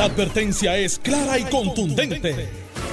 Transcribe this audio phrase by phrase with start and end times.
[0.00, 2.48] La advertencia es clara y contundente.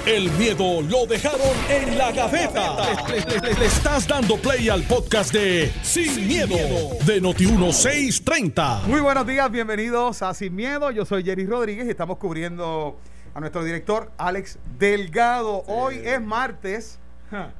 [0.05, 2.75] El miedo lo dejaron en la gaveta.
[3.07, 6.57] Le, le- le- le estás dando play al podcast de Sin, miedo,
[7.05, 8.83] de Noti1630.
[8.87, 10.91] Muy buenos días, bienvenidos a Sin Miedo.
[10.91, 12.99] Yo soy Jerry Rodríguez y estamos cubriendo
[13.33, 15.63] a nuestro director Alex Delgado.
[15.67, 16.99] Hoy es martes.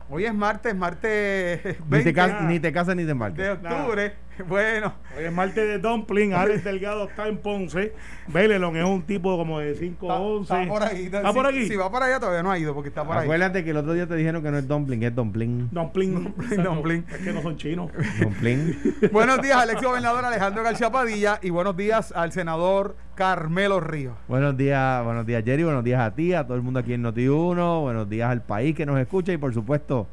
[0.09, 3.37] Hoy es martes, martes Ni 20 te, cas- ni te casas ni te embarques.
[3.45, 4.13] de octubre.
[4.47, 7.93] Bueno, Hoy es martes de Dumpling, Alex Delgado está en Ponce.
[8.27, 10.61] Belelon es un tipo como de 5 está, 11.
[10.61, 11.05] está por ahí.
[11.05, 11.67] ¿Está por aquí?
[11.67, 13.23] Si va por allá todavía no ha ido porque está por ahí.
[13.23, 15.69] Acuérdate que el otro día te dijeron que no es dumpling, es dumpling.
[15.71, 16.13] Dumpling.
[16.23, 17.05] Dumpling, dumpling.
[17.09, 17.91] Es que no son chinos.
[18.21, 18.77] Dumpling.
[19.11, 24.15] Buenos días al ex gobernador Alejandro García Padilla y buenos días al senador Carmelo Ríos.
[24.27, 27.03] buenos días, buenos días Jerry, buenos días a ti, a todo el mundo aquí en
[27.03, 30.07] Noti1, buenos días al país que nos escucha y por supuesto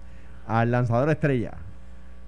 [0.47, 1.53] al lanzador estrella,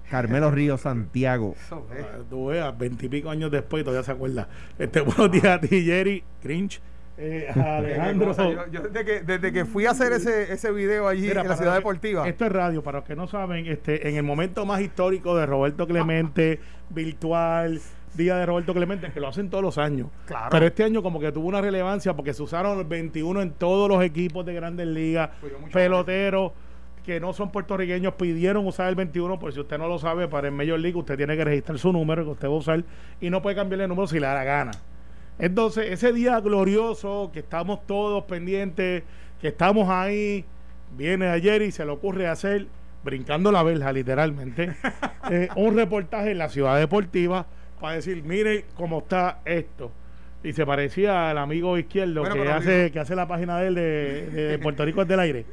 [0.09, 1.55] Carmelo Ríos Santiago.
[1.65, 2.05] Eso es.
[2.29, 4.47] Tú veas, veintipico años después todavía se acuerda.
[4.79, 6.23] Este, buenos días a ti, Jerry.
[6.43, 6.81] Grinch.
[7.19, 8.31] Eh, Alejandro.
[8.37, 11.47] Yo, yo desde, que, desde que fui a hacer ese, ese video allí Mira, en
[11.47, 12.27] la ciudad que- deportiva.
[12.27, 15.45] Esto es radio, para los que no saben, este, en el momento más histórico de
[15.47, 17.81] Roberto Clemente, virtual,
[18.13, 20.09] Día de Roberto Clemente, que lo hacen todos los años.
[20.25, 20.49] Claro.
[20.51, 23.89] Pero este año como que tuvo una relevancia porque se usaron los 21 en todos
[23.89, 26.51] los equipos de grandes ligas, Pues peloteros
[27.07, 30.49] que no son puertorriqueños pidieron usar el 21, por si usted no lo sabe, para
[30.49, 32.83] el Major League usted tiene que registrar su número que usted va a usar
[33.21, 34.71] y no puede cambiarle el número si le da la gana.
[35.39, 39.03] Entonces, ese día glorioso que estamos todos pendientes,
[39.39, 40.43] que estamos ahí,
[40.97, 42.67] viene ayer y se le ocurre hacer,
[43.05, 44.75] brincando la verja literalmente,
[45.31, 47.47] eh, un reportaje en la ciudad deportiva
[47.79, 49.93] para decir, mire cómo está esto.
[50.47, 53.67] Y se parecía al amigo izquierdo Bueno, que, hace, amigo- que hace la página de
[53.67, 55.45] él de, de Puerto Rico es del aire.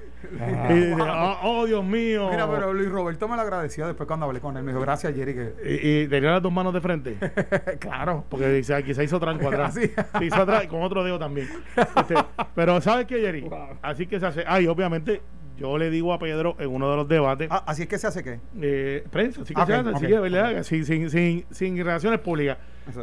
[0.71, 2.29] Y dice, "Ah, oh, Dios mío.
[2.31, 4.63] Mira, pero Luis Roberto me lo agradeció después cuando hablé con él.
[4.63, 5.35] Me dijo, gracias, Jerry.
[5.35, 5.53] Que...
[5.65, 7.17] Y, y tenía las dos manos de frente.
[7.79, 8.25] claro.
[8.31, 9.75] Porque dice, aquí se hizo tranco atrás.
[10.19, 11.49] Se hizo atrás con otro dedo también.
[11.77, 12.15] Este,
[12.55, 13.51] pero ¿sabes qué, Jerry?
[13.83, 14.45] Así que se hace.
[14.47, 15.21] Ah, y obviamente
[15.59, 18.07] yo le digo a Pedro en uno de los debates, Ah, así es que se
[18.07, 18.41] hace qué.
[18.63, 20.63] eh, prensa, así que Ok, se hace, así ok, que, ¿verdad?
[20.63, 22.57] Sin, sin, sin, sin relaciones públicas.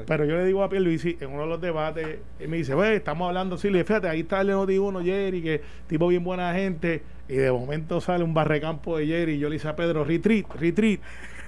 [0.06, 2.96] Pero yo le digo a Pierluisi en uno de los debates, él me dice, ve,
[2.96, 6.54] estamos hablando, sí, le fíjate, ahí está el Noti uno Jerry, que tipo bien buena
[6.54, 10.04] gente, y de momento sale un barrecampo de Jerry, y yo le dice a Pedro,
[10.04, 11.00] retreat, retreat.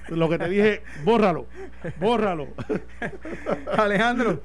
[0.08, 1.46] Lo que te dije, bórralo,
[1.98, 2.48] bórralo.
[3.78, 4.42] Alejandro,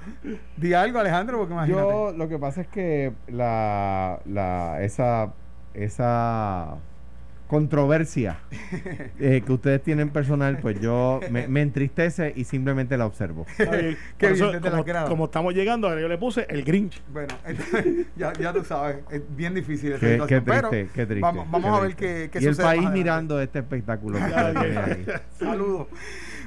[0.56, 1.84] di algo, Alejandro, porque imagínate.
[1.84, 5.34] Yo lo que pasa es que la, la esa
[5.74, 6.78] esa
[7.50, 8.38] controversia
[9.20, 13.48] eh, que ustedes tienen personal, pues yo me, me entristece y simplemente la observo.
[13.58, 17.02] Qué bien, eso, la como, estamos llegando, ahora yo le puse el Grinch.
[17.12, 20.46] Bueno, entonces, ya, ya tú sabes, es bien difícil esta Qué, situación.
[20.46, 21.22] qué triste, pero qué triste.
[21.22, 22.66] Vamos, vamos qué a ver qué, qué Y el sucede.
[22.66, 22.98] más país adelante.
[23.00, 24.20] mirando este espectáculo.
[25.40, 25.88] Saludos.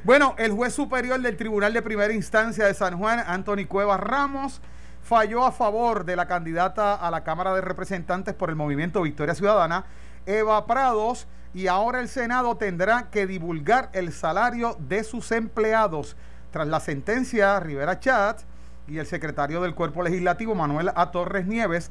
[0.05, 4.61] Bueno, el juez superior del Tribunal de Primera Instancia de San Juan, Anthony Cuevas Ramos,
[5.03, 9.35] falló a favor de la candidata a la Cámara de Representantes por el movimiento Victoria
[9.35, 9.85] Ciudadana,
[10.27, 16.16] Eva Prados, y ahora el Senado tendrá que divulgar el salario de sus empleados.
[16.50, 18.41] Tras la sentencia, Rivera Chat
[18.88, 21.11] y el secretario del Cuerpo Legislativo, Manuel A.
[21.11, 21.91] Torres Nieves,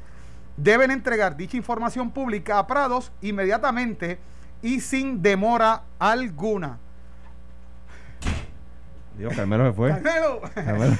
[0.57, 4.19] deben entregar dicha información pública a Prados inmediatamente
[4.61, 6.79] y sin demora alguna.
[9.21, 9.89] Dios, Carmelo se fue.
[9.89, 10.93] Carmelo, Carmelo.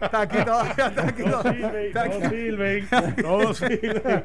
[0.00, 1.92] está aquí todavía, está aquí No todavía.
[1.94, 2.88] no sirven,
[3.22, 4.24] no sirven.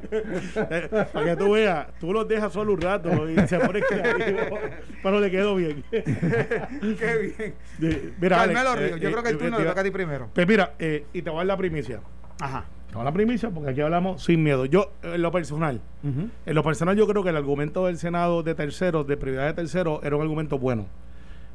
[0.55, 4.57] Eh, Para que tú veas, tú los dejas solo un rato y se pone creativo,
[5.03, 5.83] pero le quedó bien.
[5.91, 7.53] Qué bien.
[7.81, 9.81] Eh, Mira, Alex, Carmelo eh, Ríos, yo eh, creo que el eh, turno le toca
[9.81, 10.29] a ti primero.
[10.33, 11.99] Pues mira, eh, y te voy a dar la primicia.
[12.39, 12.65] Ajá.
[12.87, 14.65] Te voy a dar la primicia porque aquí hablamos sin miedo.
[14.65, 18.55] Yo, en lo personal, en lo personal yo creo que el argumento del Senado de
[18.55, 20.87] terceros, de prioridad de terceros, era un argumento bueno.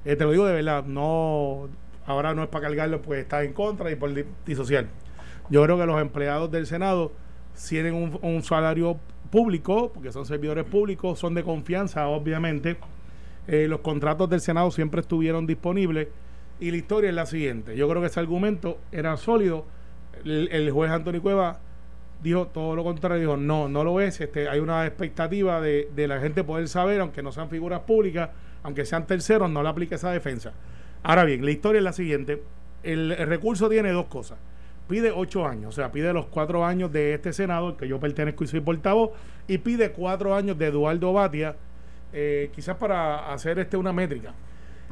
[0.05, 1.69] Eh, te lo digo de verdad, no
[2.07, 4.87] ahora no es para cargarlo, pues está en contra y por di- disociar.
[5.51, 7.13] Yo creo que los empleados del Senado
[7.69, 8.99] tienen un, salario
[9.31, 12.77] público, porque son servidores públicos, son de confianza, obviamente.
[13.47, 16.09] Eh, los contratos del Senado siempre estuvieron disponibles
[16.59, 17.77] y la historia es la siguiente.
[17.77, 19.65] Yo creo que ese argumento era sólido.
[20.25, 21.61] El, el juez Antonio Cueva
[22.23, 26.09] dijo todo lo contrario, dijo no, no lo es, este, hay una expectativa de, de
[26.09, 28.31] la gente poder saber, aunque no sean figuras públicas,
[28.63, 30.53] aunque sean terceros, no le aplique esa defensa.
[31.07, 32.43] Ahora bien, la historia es la siguiente,
[32.83, 34.39] el, recurso tiene dos cosas,
[34.89, 38.01] pide ocho años, o sea, pide los cuatro años de este Senado, al que yo
[38.01, 39.13] pertenezco y soy portavoz,
[39.47, 41.55] y pide cuatro años de Eduardo Batia,
[42.13, 44.35] eh, quizás para hacer este una métrica.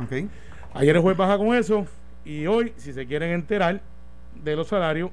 [0.01, 0.31] Ok.
[0.75, 1.85] Ayer el juez baja con eso
[2.25, 3.81] y hoy, si se quieren enterar
[4.41, 5.11] de los salarios,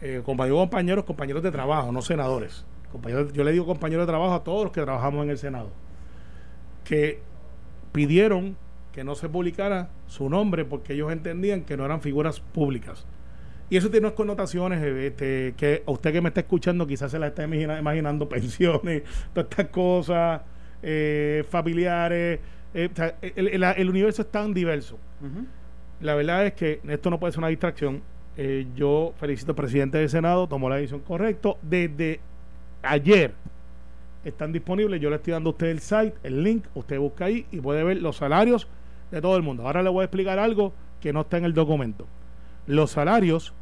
[0.01, 2.65] eh, compañeros, compañeros de trabajo, no senadores.
[2.91, 5.69] Compañeros, yo le digo compañeros de trabajo a todos los que trabajamos en el Senado,
[6.83, 7.19] que
[7.91, 8.57] pidieron
[8.91, 13.05] que no se publicara su nombre porque ellos entendían que no eran figuras públicas.
[13.69, 17.19] Y eso tiene unas connotaciones este, que a usted que me está escuchando quizás se
[17.19, 19.03] la está imaginando pensiones,
[19.33, 20.41] todas estas cosas,
[20.83, 22.39] eh, familiares.
[22.73, 22.89] Eh,
[23.77, 24.99] el, universo es tan diverso.
[26.01, 28.01] La verdad es que esto no puede ser una distracción.
[28.35, 31.51] Eh, yo felicito al presidente del Senado, tomó la decisión correcta.
[31.61, 32.19] Desde
[32.83, 33.33] ayer
[34.23, 35.01] están disponibles.
[35.01, 36.65] Yo le estoy dando a usted el site, el link.
[36.73, 38.67] Usted busca ahí y puede ver los salarios
[39.11, 39.65] de todo el mundo.
[39.65, 42.07] Ahora le voy a explicar algo que no está en el documento.
[42.67, 43.53] Los salarios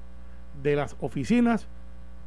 [0.62, 1.68] de las oficinas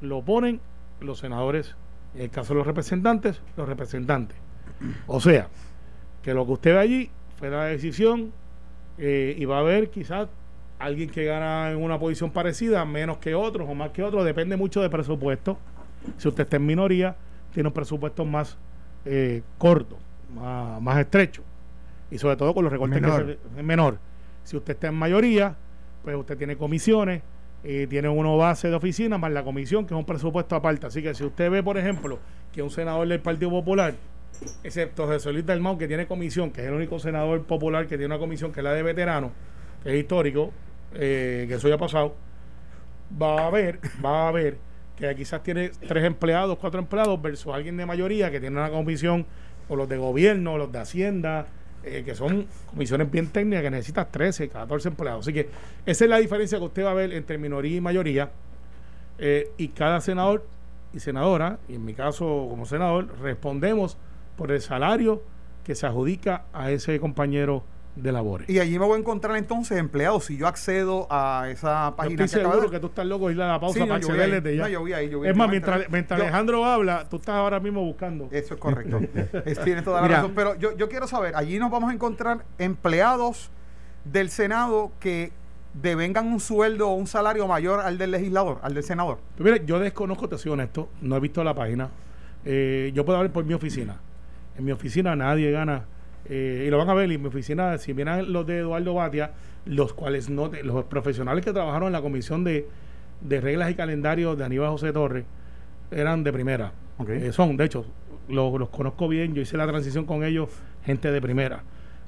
[0.01, 0.61] lo ponen
[1.01, 1.77] los senadores,
[2.15, 4.37] en el caso de los representantes, los representantes.
[5.07, 5.49] O sea,
[6.23, 8.33] que lo que usted ve allí fue la decisión
[8.99, 10.29] eh, y va a haber quizás
[10.79, 14.57] alguien que gana en una posición parecida, menos que otros o más que otros, depende
[14.57, 15.59] mucho de presupuesto.
[16.17, 17.17] Si usted está en minoría,
[17.53, 18.57] tiene un presupuesto más
[19.05, 19.99] eh, corto,
[20.35, 21.43] más, más estrecho
[22.11, 23.39] y sobre todo con los recortes menor.
[23.57, 23.99] Que menor.
[24.45, 25.57] Si usted está en mayoría,
[26.03, 27.23] pues usted tiene comisiones,
[27.65, 30.87] y tiene uno base de oficina más la comisión, que es un presupuesto aparte.
[30.87, 32.19] Así que si usted ve, por ejemplo,
[32.53, 33.95] que un senador del Partido Popular,
[34.65, 38.07] excepto José Luis Dalmau, que tiene comisión, que es el único senador popular que tiene
[38.07, 39.31] una comisión que es la de veteranos,
[39.83, 40.53] que es histórico,
[40.95, 42.17] eh, que eso ya ha pasado,
[43.21, 44.59] va a ver, va a ver
[45.09, 49.27] que quizás tiene tres empleados, cuatro empleados, versus alguien de mayoría que tiene una comisión,
[49.69, 51.47] o los de gobierno, los de Hacienda,
[51.83, 55.27] eh, que son comisiones bien técnicas que necesitas 13, 14 empleados.
[55.27, 55.49] Así que
[55.87, 58.31] esa es la diferencia que usted va a ver entre minoría y mayoría.
[59.19, 60.47] Eh, y cada senador
[60.93, 63.97] y senadora, y en mi caso como senador, respondemos
[64.37, 65.23] por el salario
[65.65, 68.49] que se adjudica a ese compañero de labores.
[68.49, 70.25] Y allí me voy a encontrar entonces empleados.
[70.25, 72.25] Si yo accedo a esa página.
[72.25, 74.69] estoy seguro que tú estás loco ir a la pausa para acceder desde ya.
[74.69, 78.29] yo ahí, es más, mientras, Alejandro habla, tú estás ahora mismo buscando.
[78.31, 79.01] Eso es correcto.
[79.65, 80.33] tiene toda la razón.
[80.35, 83.51] Pero yo, yo quiero saber, allí nos vamos a encontrar empleados
[84.05, 85.33] del Senado que
[85.75, 89.19] devengan un sueldo o un salario mayor al del legislador, al del senador.
[89.37, 91.91] Pues mire, yo desconozco, te soy honesto, no he visto la página.
[92.45, 93.97] Eh, yo puedo hablar por mi oficina.
[94.57, 95.85] En mi oficina nadie gana
[96.29, 99.33] eh, y lo van a ver en mi oficina, si miran los de Eduardo Batia,
[99.65, 102.69] los cuales no, los profesionales que trabajaron en la comisión de,
[103.29, 105.25] reglas y calendarios de Aníbal José Torres,
[105.91, 106.73] eran de primera.
[107.09, 107.85] Eh, son, de hecho,
[108.29, 110.49] los conozco bien, yo hice la transición con ellos,
[110.85, 111.65] gente de primera.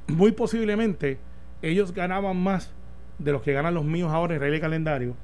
[0.06, 1.18] Muy posiblemente
[1.62, 2.72] ellos ganaban más
[3.18, 5.14] de los que ganan los míos ahora en reglas y calendario.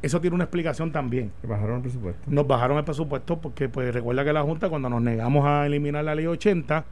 [0.00, 1.32] Eso tiene una explicación también.
[1.44, 2.22] ¿Bajaron el presupuesto?
[2.26, 6.02] Nos bajaron el presupuesto porque, pues, recuerda que la Junta, cuando nos negamos a eliminar
[6.04, 6.84] la ley 80,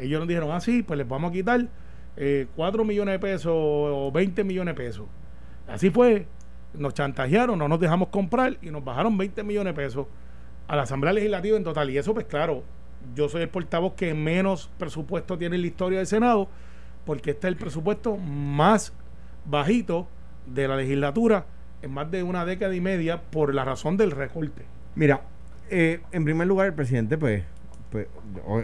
[0.00, 1.68] ellos nos dijeron, ah, sí, pues les vamos a quitar
[2.16, 5.06] eh, 4 millones de pesos o 20 millones de pesos.
[5.68, 6.26] Así fue,
[6.74, 10.06] nos chantajearon, no nos dejamos comprar y nos bajaron 20 millones de pesos
[10.68, 11.90] a la Asamblea Legislativa en total.
[11.90, 12.64] Y eso, pues claro,
[13.14, 16.48] yo soy el portavoz que menos presupuesto tiene en la historia del Senado,
[17.04, 18.92] porque este es el presupuesto más
[19.44, 20.06] bajito
[20.46, 21.46] de la legislatura
[21.82, 24.64] en más de una década y media por la razón del recorte.
[24.94, 25.22] Mira,
[25.70, 27.44] eh, en primer lugar, el presidente, pues,
[27.90, 28.06] pues,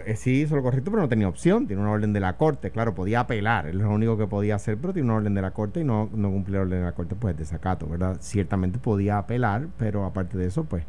[0.05, 1.67] eh, sí hizo lo correcto, pero no tenía opción.
[1.67, 4.77] Tiene una orden de la corte, claro, podía apelar, es lo único que podía hacer,
[4.77, 6.93] pero tiene una orden de la corte y no, no cumple la orden de la
[6.93, 8.17] corte, pues desacato, ¿verdad?
[8.21, 10.85] Ciertamente podía apelar, pero aparte de eso, pues,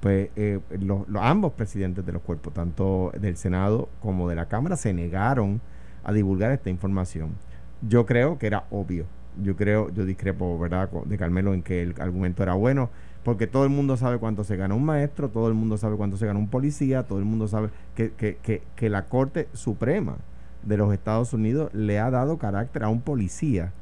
[0.00, 4.76] pues eh, los, ambos presidentes de los cuerpos, tanto del Senado como de la Cámara,
[4.76, 5.60] se negaron
[6.04, 7.34] a divulgar esta información.
[7.82, 9.06] Yo creo que era obvio.
[9.42, 12.90] Yo creo, yo discrepo, ¿verdad?, de Carmelo en que el argumento era bueno
[13.24, 16.16] porque todo el mundo sabe cuánto se gana un maestro, todo el mundo sabe cuánto
[16.16, 20.16] se gana un policía, todo el mundo sabe que, que, que, la Corte Suprema
[20.62, 23.72] de los Estados Unidos le ha dado carácter a un policía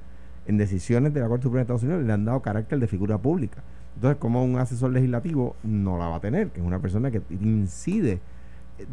[0.47, 3.18] en decisiones de la Corte Suprema de Estados Unidos le han dado carácter de figura
[3.18, 3.62] pública.
[3.95, 7.21] Entonces, como un asesor legislativo no la va a tener, que es una persona que
[7.30, 8.21] incide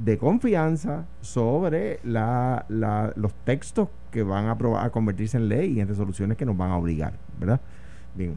[0.04, 5.80] de confianza sobre la, la, los textos que van a, a convertirse en ley y
[5.80, 7.62] en resoluciones que nos van a obligar, ¿verdad?
[8.16, 8.36] Bien,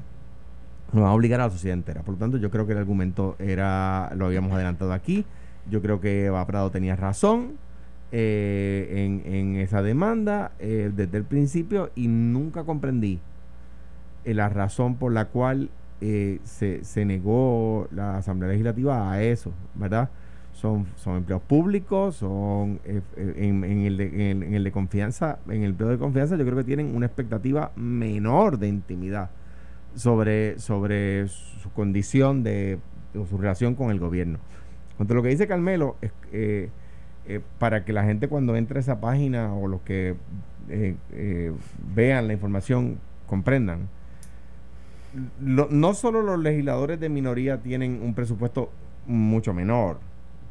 [0.92, 2.02] nos va a obligar a la sociedad entera.
[2.02, 5.25] Por lo tanto, yo creo que el argumento era, lo habíamos adelantado aquí.
[5.71, 7.59] Yo creo que Eva Prado tenía razón
[8.11, 13.21] eh, en, esa demanda eh, desde el principio y nunca comprendí
[14.25, 20.09] eh, la razón por la cual se, se negó la Asamblea Legislativa a eso, ¿verdad?
[20.52, 25.99] son, empleos públicos, son en, el de, en, el de confianza, en el empleo de
[25.99, 29.30] confianza yo creo que tienen una expectativa menor de intimidad
[29.98, 32.78] sobre, sobre su condición de,
[33.14, 34.38] o su relación con el gobierno.
[34.96, 36.70] Cuanto lo que dice Carmelo, es, eh,
[37.26, 40.16] eh, para que la gente cuando entre a esa página o los que
[40.68, 41.52] eh,
[41.94, 43.88] vean la información comprendan,
[45.40, 48.70] no solo los legisladores de minoría tienen un presupuesto
[49.06, 49.98] mucho menor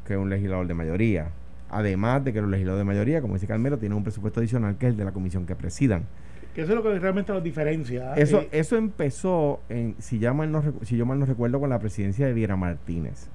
[0.04, 1.30] que un legislador de mayoría,
[1.70, 4.86] además de que los legisladores de mayoría, como dice Carmelo, tienen un presupuesto adicional que
[4.86, 6.06] es el de la comisión que presidan.
[6.58, 8.14] Que eso es lo que realmente los diferencia.
[8.16, 8.22] ¿eh?
[8.22, 11.78] Eso, eh, eso empezó, en, si, ya no, si yo mal no recuerdo, con la
[11.78, 13.28] presidencia de Viera Martínez.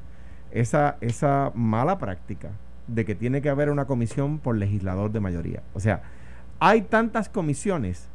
[0.51, 2.49] Esa, esa mala práctica
[2.87, 5.63] de que tiene que haber una comisión por legislador de mayoría.
[5.73, 6.01] O sea,
[6.59, 8.09] hay tantas comisiones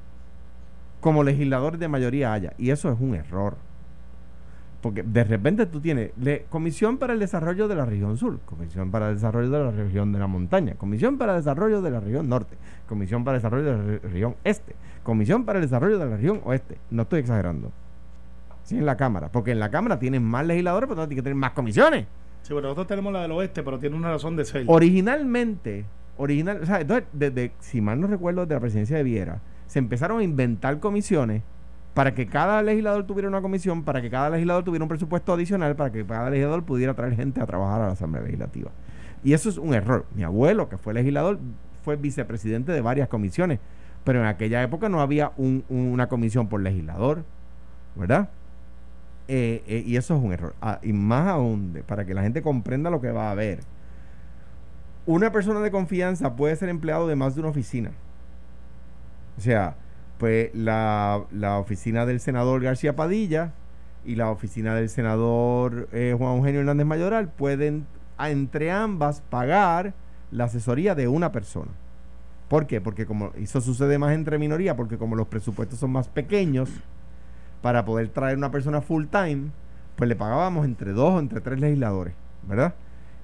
[1.00, 3.56] como legisladores de mayoría haya, y eso es un error.
[4.80, 6.12] Porque de repente tú tienes
[6.48, 10.12] Comisión para el Desarrollo de la Región Sur, Comisión para el Desarrollo de la Región
[10.12, 12.56] de la Montaña, Comisión para el Desarrollo de la Región Norte,
[12.86, 16.40] Comisión para el Desarrollo de la Región Este, Comisión para el Desarrollo de la Región
[16.44, 16.78] Oeste.
[16.90, 17.72] No estoy exagerando.
[18.62, 19.32] Sí, en la Cámara.
[19.32, 22.06] Porque en la Cámara tienen más legisladores, pero tienen que tener más comisiones.
[22.42, 24.64] Sí, bueno, nosotros tenemos la del oeste, pero tiene una razón de ser.
[24.68, 25.86] Originalmente,
[26.18, 29.78] original, o sea, entonces, desde, si mal no recuerdo, de la presidencia de Viera, se
[29.78, 31.42] empezaron a inventar comisiones
[31.98, 35.74] para que cada legislador tuviera una comisión, para que cada legislador tuviera un presupuesto adicional,
[35.74, 38.70] para que cada legislador pudiera traer gente a trabajar a la Asamblea Legislativa.
[39.24, 40.06] Y eso es un error.
[40.14, 41.40] Mi abuelo, que fue legislador,
[41.82, 43.58] fue vicepresidente de varias comisiones,
[44.04, 47.24] pero en aquella época no había una comisión por legislador,
[47.96, 48.28] ¿verdad?
[49.26, 50.54] Eh, eh, y eso es un error.
[50.62, 53.58] Ah, y más aún, para que la gente comprenda lo que va a haber.
[55.04, 57.90] Una persona de confianza puede ser empleado de más de una oficina.
[59.36, 59.74] O sea,
[60.18, 61.24] pues la,
[61.60, 63.52] oficina del senador García Padilla
[64.04, 67.86] y la oficina del senador eh, Juan Eugenio Hernández Mayoral pueden
[68.18, 69.94] entre ambas pagar
[70.30, 71.70] la asesoría de una persona.
[72.48, 72.80] ¿Por qué?
[72.80, 76.70] Porque como eso sucede más entre minoría, porque como los presupuestos son más pequeños,
[77.62, 79.50] para poder traer una persona full time,
[79.96, 82.14] pues le pagábamos entre dos o entre tres legisladores,
[82.46, 82.74] ¿verdad?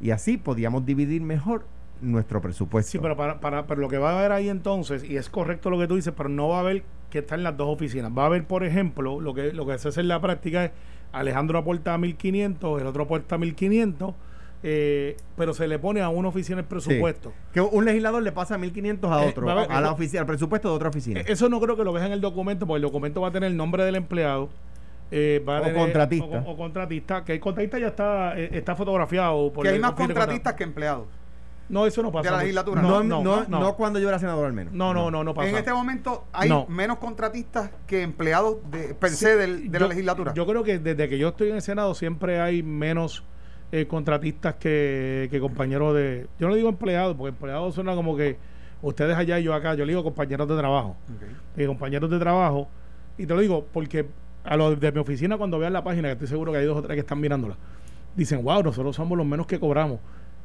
[0.00, 1.66] Y así podíamos dividir mejor
[2.00, 2.92] nuestro presupuesto.
[2.92, 5.70] Sí, pero, para, para, pero lo que va a haber ahí entonces, y es correcto
[5.70, 8.10] lo que tú dices, pero no va a haber que estar en las dos oficinas.
[8.16, 10.72] Va a haber, por ejemplo, lo que, lo que se hace en la práctica es
[11.12, 14.14] Alejandro aporta 1.500, el otro aporta 1.500.
[14.66, 17.34] Eh, pero se le pone a una oficina el presupuesto.
[17.52, 20.74] Que un legislador le pasa 1.500 a eh, otro, a, la oficina, al presupuesto de
[20.74, 21.20] otra oficina.
[21.20, 23.30] Eh, eso no creo que lo vean en el documento, porque el documento va a
[23.30, 24.48] tener el nombre del empleado.
[25.12, 26.44] o contratista.
[26.46, 29.52] O, contratista, que el contratista ya está, está fotografiado.
[29.52, 31.08] Por que hay más contratistas que empleados.
[31.68, 32.24] No, eso no pasa.
[32.24, 32.82] De la legislatura.
[32.82, 34.72] No, no, no, no, cuando yo era senador al menos.
[34.72, 35.48] No, no, no, no, pasa.
[35.48, 40.34] En este momento hay menos contratistas que empleados de, per se de la legislatura.
[40.34, 43.24] Yo creo que desde que yo estoy en el Senado siempre hay menos
[43.72, 46.28] eh, contratistas que, compañeros de...
[46.38, 48.36] Yo no digo empleados, porque empleados suena como que
[48.82, 49.74] ustedes allá y yo acá.
[49.74, 50.96] Yo le digo compañeros de trabajo.
[51.54, 51.66] Okay.
[51.66, 52.68] compañeros de trabajo.
[53.16, 54.06] Y te lo digo porque
[54.44, 56.76] a los de mi oficina cuando vean la página, que estoy seguro que hay dos
[56.76, 57.56] o tres que están mirándola,
[58.14, 60.00] dicen, wow, nosotros somos los menos que cobramos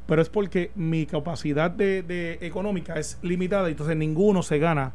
[0.10, 4.94] pero es porque mi capacidad de, económica es limitada, entonces ninguno se gana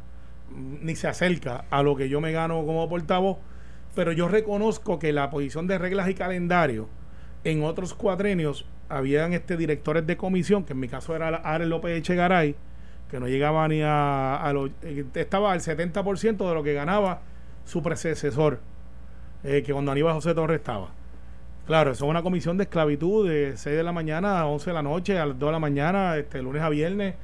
[0.81, 3.37] ni se acerca a lo que yo me gano como portavoz,
[3.95, 6.89] pero yo reconozco que la posición de reglas y calendario
[7.45, 11.97] en otros cuatrenios habían este directores de comisión, que en mi caso era Ares López
[11.97, 12.57] Echegaray,
[13.09, 17.21] que no llegaba ni a, a lo, eh, estaba al 70% de lo que ganaba
[17.63, 18.59] su predecesor,
[19.45, 20.89] eh, que cuando Aníbal José Torres estaba.
[21.65, 24.73] Claro, eso es una comisión de esclavitud de 6 de la mañana a 11 de
[24.73, 27.15] la noche, a las 2 de la mañana, este, lunes a viernes.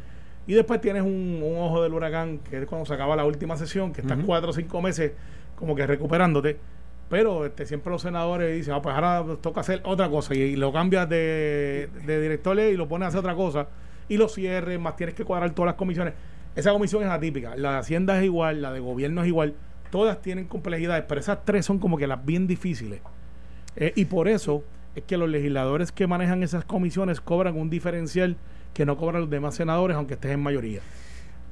[0.47, 3.93] Y después tienes un, ojo del huracán, que es cuando se acaba la última sesión,
[3.93, 5.11] que estás cuatro o cinco meses
[5.55, 6.57] como que recuperándote.
[7.07, 10.33] Pero este, siempre los senadores dicen, ah, pues ahora toca hacer otra cosa.
[10.33, 13.67] Y, lo cambias de, de director y lo pones a hacer otra cosa.
[14.09, 16.15] Y lo cierres, más tienes que cuadrar todas las comisiones.
[16.55, 17.55] Esa comisión es atípica.
[17.55, 19.53] La de Hacienda es igual, la de Gobierno es igual.
[19.91, 23.01] Todas tienen complejidades, pero esas tres son como que las bien difíciles.
[23.75, 24.63] Eh, y por eso
[24.95, 28.37] es que los legisladores que manejan esas comisiones cobran un diferencial
[28.73, 30.81] que no cobran los demás senadores, aunque estés en mayoría.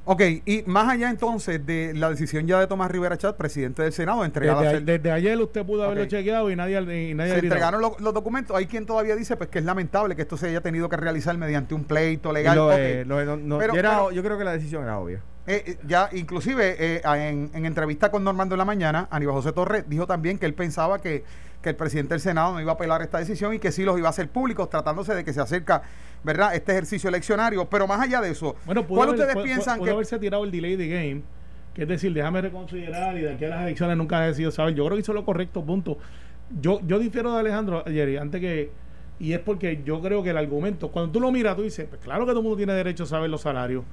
[0.06, 3.92] Ok, y más allá entonces de la decisión ya de Tomás Rivera Chat, presidente del
[3.92, 8.14] Senado, entregar desde, ayer usted pudo haberlo chequeado y nadie, y nadie Se entregaron los,
[8.14, 8.56] documentos.
[8.56, 11.36] Hay quien todavía dice pues que es lamentable que esto se haya tenido que realizar
[11.36, 12.56] mediante un pleito legal.
[12.56, 15.20] yo, creo que la decisión era obvia.
[15.46, 19.52] Eh, eh, ya, inclusive, eh, en, en, entrevista con Normando en la mañana, Aníbal José
[19.52, 21.24] Torres dijo también que él pensaba que,
[21.62, 23.98] que, el presidente del Senado no iba a apelar esta decisión y que sí los
[23.98, 25.82] iba a hacer públicos, tratándose de que se acerca,
[26.22, 27.68] ¿verdad?, este ejercicio eleccionario.
[27.68, 29.90] Pero más allá de eso, bueno, ¿cuál ustedes piensan pudo que.
[29.92, 31.22] haberse tirado el delay de game,
[31.74, 34.74] que es decir, déjame reconsiderar y de aquí a las elecciones nunca ha decidido saber.
[34.74, 35.98] Yo creo que hizo lo correcto, punto.
[36.60, 38.72] Yo, yo difiero de Alejandro, Jerry, antes que.
[39.18, 42.00] Y es porque yo creo que el argumento, cuando tú lo miras, tú dices, pues
[42.00, 43.84] claro que todo el mundo tiene derecho a saber los salarios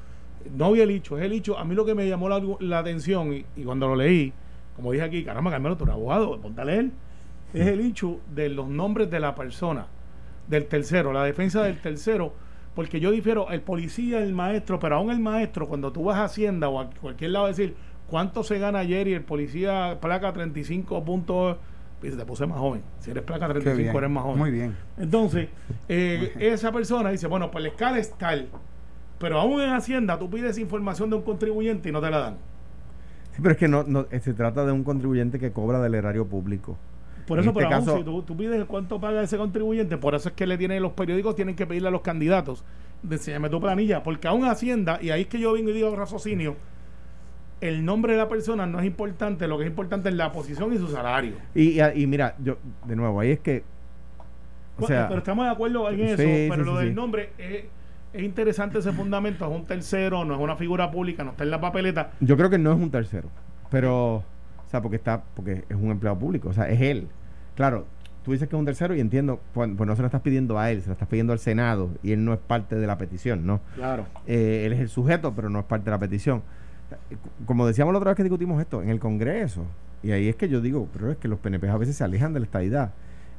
[0.55, 1.57] no había el hecho, es el hecho.
[1.57, 4.33] A mí lo que me llamó la, atención y, cuando lo leí,
[4.75, 6.89] como dije aquí, caramba, Carmelo, tú eres abogado, ponte a leer,
[7.54, 9.88] es el hecho de los nombres de la persona,
[10.48, 12.34] del tercero, la defensa del tercero,
[12.75, 16.25] porque yo difiero, el policía, el maestro, pero aún el maestro, cuando tú vas a
[16.25, 17.75] Hacienda o a cualquier lado a decir
[18.08, 21.58] cuánto se gana ayer y el policía placa 35 puntos
[22.01, 22.84] te puse más joven.
[23.00, 24.38] Si eres placa 35, eres más joven.
[24.38, 24.75] Muy bien.
[24.98, 25.50] Entonces,
[25.89, 28.48] eh, esa persona dice, bueno, pues la escala es tal
[29.20, 32.38] pero aún en Hacienda tú pides información de un contribuyente y no te la dan.
[33.32, 35.96] Sí, pero es que no, no eh, se trata de un contribuyente que cobra del
[35.96, 36.77] erario público.
[37.27, 40.29] Por eso, este pero aún, si tú, tú, pides cuánto paga ese contribuyente, por eso
[40.29, 42.63] es que le tienen los periódicos, tienen que pedirle a los candidatos,
[43.10, 46.55] enséñame tu planilla, porque aún Hacienda, y ahí es que yo vengo y digo raciocinio,
[47.60, 50.74] el nombre de la persona no es importante, lo que es importante es la posición
[50.74, 51.36] y su salario.
[51.53, 53.63] Y, y, mira, yo, de nuevo, ahí es que.
[54.79, 57.65] O sea, pero estamos de acuerdo en eso, pero lo del nombre es
[58.13, 61.51] es interesante ese fundamento, es un tercero, no es una figura pública, no está en
[61.51, 62.12] la papeleta.
[62.19, 63.29] Yo creo que no es un tercero,
[63.69, 64.24] pero,
[64.67, 67.07] o sea, porque está, porque es un empleado público, o sea, es él.
[67.55, 67.86] Claro,
[68.24, 70.59] tú dices que es un tercero y entiendo, pues, pues, no se lo estás pidiendo
[70.59, 72.97] a él, se lo estás pidiendo al Senado y él no es parte de la
[72.97, 73.62] petición, ¿no?
[73.75, 74.05] Claro.
[74.25, 76.43] Eh, él es el sujeto, pero no es parte de la petición.
[77.45, 79.65] Como decíamos la otra vez que discutimos esto, en el Congreso,
[80.03, 82.33] y ahí es que yo digo, pero es que los PNP a veces se alejan
[82.33, 82.91] de la estadidad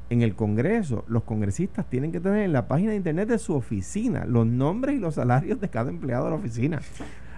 [0.09, 3.53] en el Congreso, los congresistas tienen que tener en la página de internet de su
[3.53, 6.79] oficina los nombres y los salarios de cada empleado de la oficina.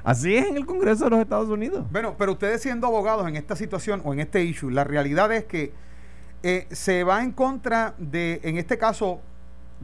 [0.03, 1.85] Así es en el Congreso de los Estados Unidos.
[1.91, 5.45] Bueno, pero ustedes siendo abogados en esta situación o en este issue, la realidad es
[5.45, 5.73] que
[6.43, 9.21] eh, se va en contra de, en este caso,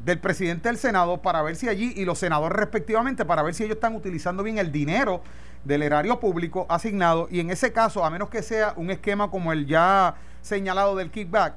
[0.03, 3.63] del presidente del Senado para ver si allí y los senadores respectivamente, para ver si
[3.63, 5.21] ellos están utilizando bien el dinero
[5.63, 9.51] del erario público asignado y en ese caso, a menos que sea un esquema como
[9.51, 11.55] el ya señalado del kickback,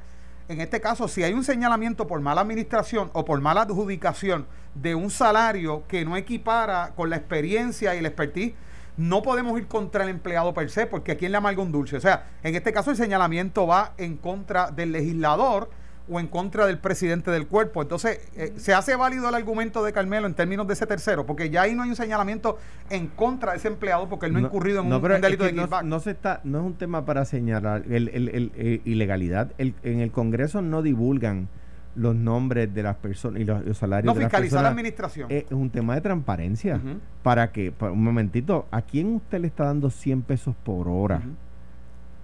[0.50, 4.96] en este caso, si hay un señalamiento por mala administración o por mala adjudicación de
[4.96, 8.54] un salario que no equipara con la experiencia y la expertise,
[8.96, 11.96] no podemos ir contra el empleado per se, porque aquí en le amarga un dulce.
[11.96, 15.70] O sea, en este caso el señalamiento va en contra del legislador
[16.10, 17.82] o en contra del presidente del cuerpo.
[17.82, 21.50] Entonces, eh, se hace válido el argumento de Carmelo en términos de ese tercero, porque
[21.50, 22.58] ya ahí no hay un señalamiento
[22.90, 25.84] en contra de ese empleado porque él no, ha incurrido en un, delito de kickback.
[25.84, 29.52] No, se está, no es un tema para señalar el, el, eh, ilegalidad.
[29.58, 31.48] en el Congreso no divulgan
[31.94, 35.26] los nombres de las personas y los, salarios no, fiscalizar la administración.
[35.30, 36.80] Es un tema de transparencia.
[37.22, 41.22] Para que, un momentito, ¿a quién usted le está dando 100 pesos por hora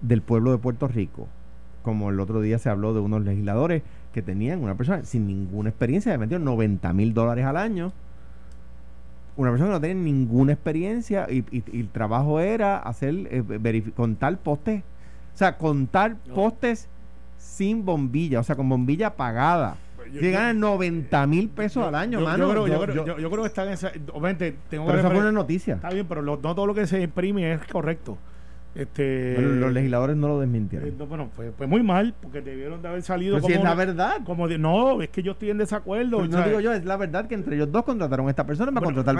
[0.01, 1.27] del pueblo de Puerto Rico?
[1.87, 5.69] Como el otro día se habló de unos legisladores que tenían una persona sin ninguna
[5.69, 7.93] experiencia, le metieron 90 mil dólares al año.
[9.37, 14.83] Una persona que no tenía ninguna experiencia y, el trabajo era hacer, eh, contar postes,
[15.33, 16.89] o sea, contar postes
[17.37, 19.77] sin bombilla, o sea, con bombilla apagada.
[20.11, 22.67] Llegan 90 mil pesos al año, mano.
[22.67, 23.93] Yo, creo, que están en esa.
[24.11, 25.75] Obviamente, tengo pero esa fue una noticia.
[25.75, 28.17] Está bien, pero no todo lo que se imprime es correcto.
[28.77, 30.87] Este, los legisladores no lo desmintieron.
[30.87, 33.47] Eh, bueno, fue, muy mal, porque debieron de haber salido como.
[33.47, 34.17] Si es la verdad.
[34.23, 36.27] Como no, es que yo estoy en desacuerdo.
[36.27, 38.85] no digo yo, es la verdad que entre ellos dos contrataron a esta persona para
[38.85, 39.15] contratar,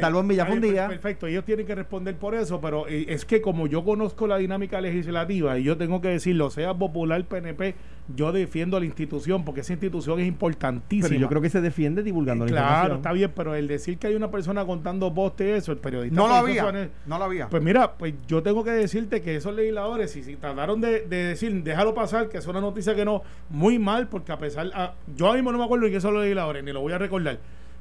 [0.00, 0.86] para, bombilla fundida.
[0.86, 4.36] Perfecto, ellos tienen que responder por eso, pero eh, es que como yo conozco la
[4.36, 7.74] dinámica legislativa y yo tengo que decirlo, sea popular, PNP,
[8.14, 11.08] yo defiendo a la institución porque esa institución es importantísima.
[11.08, 12.80] Pero yo creo que se defiende divulgando la información.
[12.80, 16.14] Claro, está bien, pero el decir que hay una persona contando postes, eso, el periodista.
[16.14, 16.90] No lo había.
[17.06, 17.48] no lo había.
[17.48, 21.62] Pues mira, pues yo tengo que decirte que esos legisladores, si, si trataron de, decir,
[21.62, 25.36] déjalo pasar, que es una noticia que no, muy mal, porque a pesar, yo ahora
[25.36, 27.38] mismo no me acuerdo de qué son los legisladores, ni lo voy a recordar,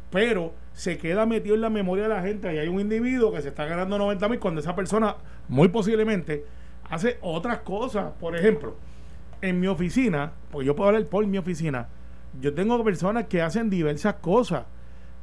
[0.09, 3.41] pero se queda metido en la memoria de la gente y hay un individuo que
[3.41, 5.15] se está ganando 90 mil cuando esa persona,
[5.47, 6.45] muy posiblemente,
[6.89, 8.13] hace otras cosas.
[8.19, 8.75] Por ejemplo,
[9.41, 11.87] en mi oficina, porque yo puedo hablar por mi oficina,
[12.39, 14.65] yo tengo personas que hacen diversas cosas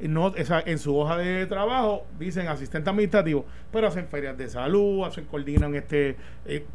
[0.07, 5.25] no, en su hoja de trabajo dicen asistente administrativo, pero hacen ferias de salud, hacen,
[5.25, 6.65] coordinan este eh,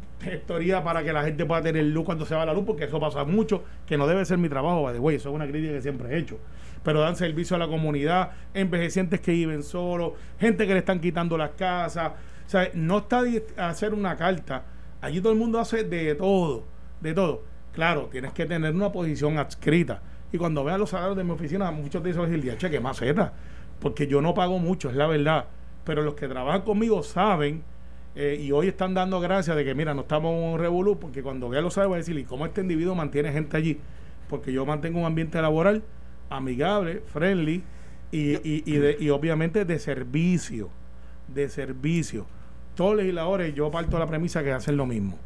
[0.83, 3.23] para que la gente pueda tener luz cuando se va la luz, porque eso pasa
[3.23, 6.17] mucho, que no debe ser mi trabajo, de eso es una crítica que siempre he
[6.17, 6.39] hecho.
[6.83, 11.37] Pero dan servicio a la comunidad, envejecientes que viven solos, gente que le están quitando
[11.37, 12.13] las casas.
[12.45, 13.23] O sea, no está
[13.57, 14.63] hacer una carta.
[15.01, 16.63] Allí todo el mundo hace de todo,
[17.01, 17.43] de todo.
[17.73, 20.01] Claro, tienes que tener una posición adscrita
[20.37, 23.01] y cuando vean los salarios de mi oficina, muchos de esos dicen, che, que más
[23.01, 23.33] era.
[23.79, 25.45] Porque yo no pago mucho, es la verdad.
[25.83, 27.63] pero los que trabajan conmigo saben
[28.15, 31.21] eh, y hoy están dando gracias de que, mira, no estamos en un revolú, porque
[31.23, 33.79] cuando vea lo sabe, va a decir, ¿y cómo este individuo mantiene gente allí?
[34.29, 35.83] Porque yo mantengo un ambiente laboral
[36.29, 37.63] amigable, friendly
[38.11, 40.69] y, y, y, de- y obviamente de servicio.
[41.27, 42.25] De servicio.
[42.75, 45.17] Todos los legisladores, yo parto la premisa que hacen lo mismo.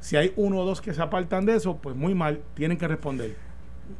[0.00, 2.88] Si hay uno o dos que se apartan de eso, pues muy mal, tienen que
[2.88, 3.36] responder.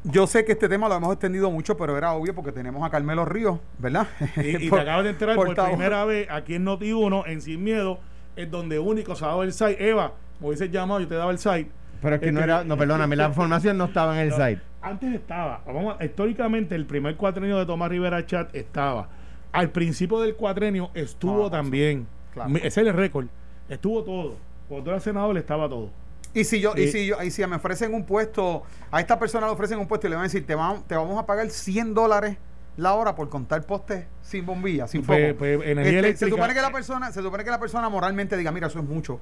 [0.04, 2.90] Yo sé que este tema lo hemos extendido mucho, pero era obvio porque tenemos a
[2.90, 4.06] Carmelo Ríos, ¿verdad?
[4.36, 7.62] Y, y Por- te acabas de enterar por primera vez aquí en Noti1, en Sin
[7.64, 7.98] Miedo,
[8.36, 9.88] es donde único se ha dado el site.
[9.88, 11.70] Eva, me hubiese llamado, yo te daba el site.
[12.02, 14.46] Pero es que no Este- era, no, perdóname, la información no estaba en el No,
[14.46, 14.60] site.
[14.82, 19.08] Antes estaba, vamos, a- históricamente el primer cuatrenio de Tomás Rivera Chat estaba.
[19.52, 22.06] Al principio del cuatrenio estuvo Ah, también.
[22.32, 22.54] claro.
[22.56, 23.26] Ese es el récord.
[23.68, 24.36] Estuvo todo.
[24.68, 25.90] Cuando tú eras senador estaba todo.
[26.32, 29.46] Y si yo, y si yo, y si me ofrecen un puesto, a esta persona
[29.46, 31.50] le ofrecen un puesto y le van a decir, te, vam- te vamos a pagar
[31.50, 32.36] 100 dólares
[32.76, 35.38] la hora por contar postes sin bombilla, sin Pues- foco.
[35.40, 38.52] pues, energía Este, se supone que la persona, se supone que la persona moralmente diga,
[38.52, 39.20] mira, eso es mucho.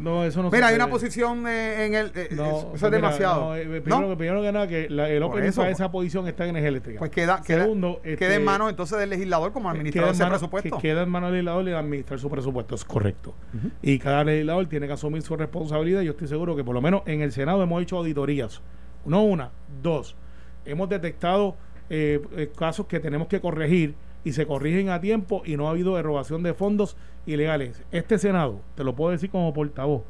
[0.00, 2.88] No, eso no Mira, hay una posición eh, en el, eh, No, eso, pues es
[2.88, 3.40] mira, demasiado.
[3.50, 3.82] no, eh, ¿No?
[3.82, 5.78] primero, que- primero que nada, que la- el opening eso, para pues.
[5.78, 6.98] esa posición está en energía eléctrica.
[6.98, 10.26] Pues queda, queda, Segundo, queda este, en manos entonces del legislador como administrador de ese
[10.26, 10.76] presupuesto.
[10.76, 13.34] que queda en manos del legislador y administrar su presupuesto, es correcto.
[13.82, 16.00] Y cada legislador tiene que asumir su responsabilidad.
[16.00, 18.62] Yo estoy seguro que por lo menos en el Senado hemos hecho auditorías.
[19.04, 19.50] No una,
[19.82, 20.16] dos.
[20.64, 21.56] Hemos detectado
[21.90, 25.98] eh, casos que tenemos que corregir y se corrigen a tiempo y no ha habido
[25.98, 27.82] erogación de fondos ilegales.
[27.90, 30.02] Este Senado, te lo puedo decir como portavoz,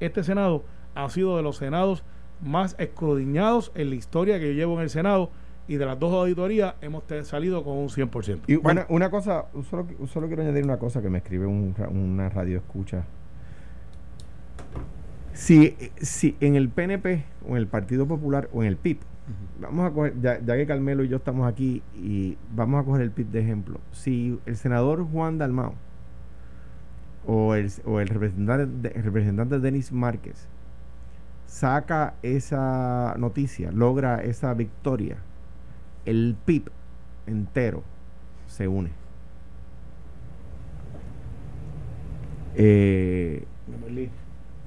[0.00, 2.04] este Senado ha sido de los senados
[2.40, 5.30] más escudriñados en la historia que yo llevo en el Senado
[5.66, 8.40] y de las dos auditorías hemos salido con un 100%.
[8.46, 8.82] Y Bueno.
[8.88, 12.56] una, una cosa, solo, solo quiero añadir una cosa que me escribe un una radio
[12.56, 13.04] escucha.
[15.34, 18.98] Si, si en el PNP o en el Partido Popular o en el PIB,
[19.60, 23.02] vamos a coger, ya, ya que Carmelo y yo estamos aquí y vamos a coger
[23.02, 23.80] el PIB de ejemplo.
[23.92, 25.74] Si el senador Juan Dalmao
[27.26, 30.48] o el, o el representante, el representante Denis Márquez
[31.46, 35.16] saca esa noticia, logra esa victoria,
[36.04, 36.70] el PIB
[37.26, 37.82] entero
[38.46, 38.90] se une.
[42.54, 43.44] Eh,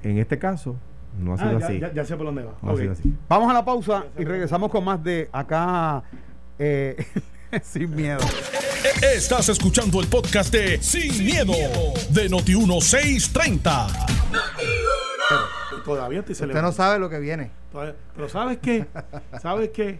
[0.03, 0.77] en este caso,
[1.17, 1.79] no ha sido Ah, ya, así.
[1.79, 2.53] ya- ya sé por dónde va.
[2.61, 2.79] No ha Ok.
[2.79, 3.13] sido así.
[3.29, 6.03] Vamos a la pausa y regresamos con más de acá
[6.59, 6.95] eh,
[7.63, 8.19] sin miedo.
[9.15, 11.53] Estás escuchando el podcast de Sin, miedo,
[12.09, 14.07] de Noti1630.
[15.85, 17.51] Todavía estoy Usted no sabe lo que viene.
[17.71, 18.85] Todavía- Pero ¿sabes qué?
[19.41, 19.99] ¿Sabes qué?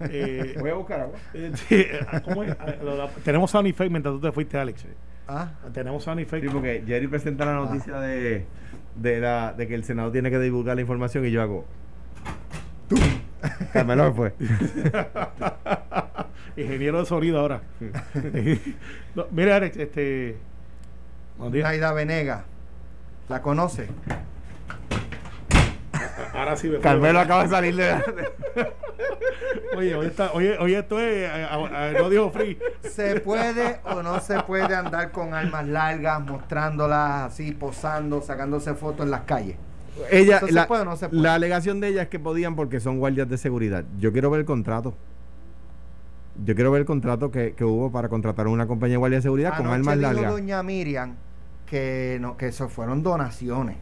[0.00, 1.18] Eh, Voy a buscar agua.
[1.34, 2.56] eh, sí, eh, ¿cómo es?
[2.58, 4.84] Ah, lo- la- tenemos sound effect mientras tú te fuiste, Alex.
[5.28, 6.44] Ah, Tenemos sound effect.
[6.44, 8.46] Sí, porque Jerry presenta la noticia de,
[8.96, 11.64] de, la, de que el Senado tiene que divulgar la información y yo hago.
[12.88, 13.00] ¡Tum!
[13.72, 14.34] Carmelo fue.
[16.56, 17.62] Ingeniero de sonido ahora.
[19.12, 20.36] No, mira, Alex, este.
[21.36, 22.44] Naida Venega.
[23.28, 23.88] ¿La conoce?
[26.32, 26.78] Ahora sí me.
[26.78, 27.92] Carmelo acaba de salir de.
[29.76, 31.28] Oye, hoy, está, oye, oye, esto es.
[31.30, 32.58] eh, eh, no dijo free.
[32.82, 39.04] ¿Se puede o no se puede andar con armas largas, mostrándolas así, posando, sacándose fotos
[39.04, 39.56] en las calles?
[40.10, 41.22] Ella, ¿Eso se la, puede o no se puede?
[41.22, 43.84] la alegación de ella es que podían porque son guardias de seguridad.
[43.98, 44.94] Yo quiero ver el contrato.
[46.44, 49.22] Yo quiero ver el contrato que, que hubo para contratar una compañía de guardia de
[49.22, 50.32] seguridad con armas dijo largas.
[50.32, 51.14] doña Miriam
[51.66, 53.76] que, no, que eso fueron donaciones.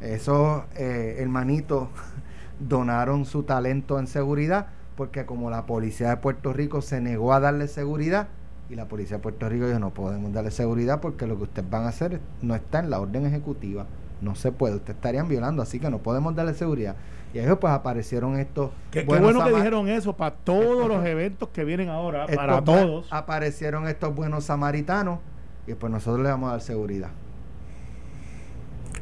[0.00, 1.88] Esos eh, hermanitos
[2.58, 7.38] donaron su talento en seguridad porque como la policía de Puerto Rico se negó a
[7.38, 8.26] darle seguridad
[8.68, 11.70] y la policía de Puerto Rico dijo no podemos darle seguridad porque lo que ustedes
[11.70, 13.86] van a hacer no está en la orden ejecutiva.
[14.20, 16.96] No se puede, ustedes estarían violando, así que no podemos darle seguridad.
[17.32, 18.72] Y ahí pues aparecieron estos...
[18.90, 23.06] Qué, bueno que dijeron eso para todos los eventos que vienen ahora, estos para todos.
[23.12, 25.20] Aparecieron estos buenos samaritanos
[25.68, 27.10] y pues nosotros le vamos a dar seguridad.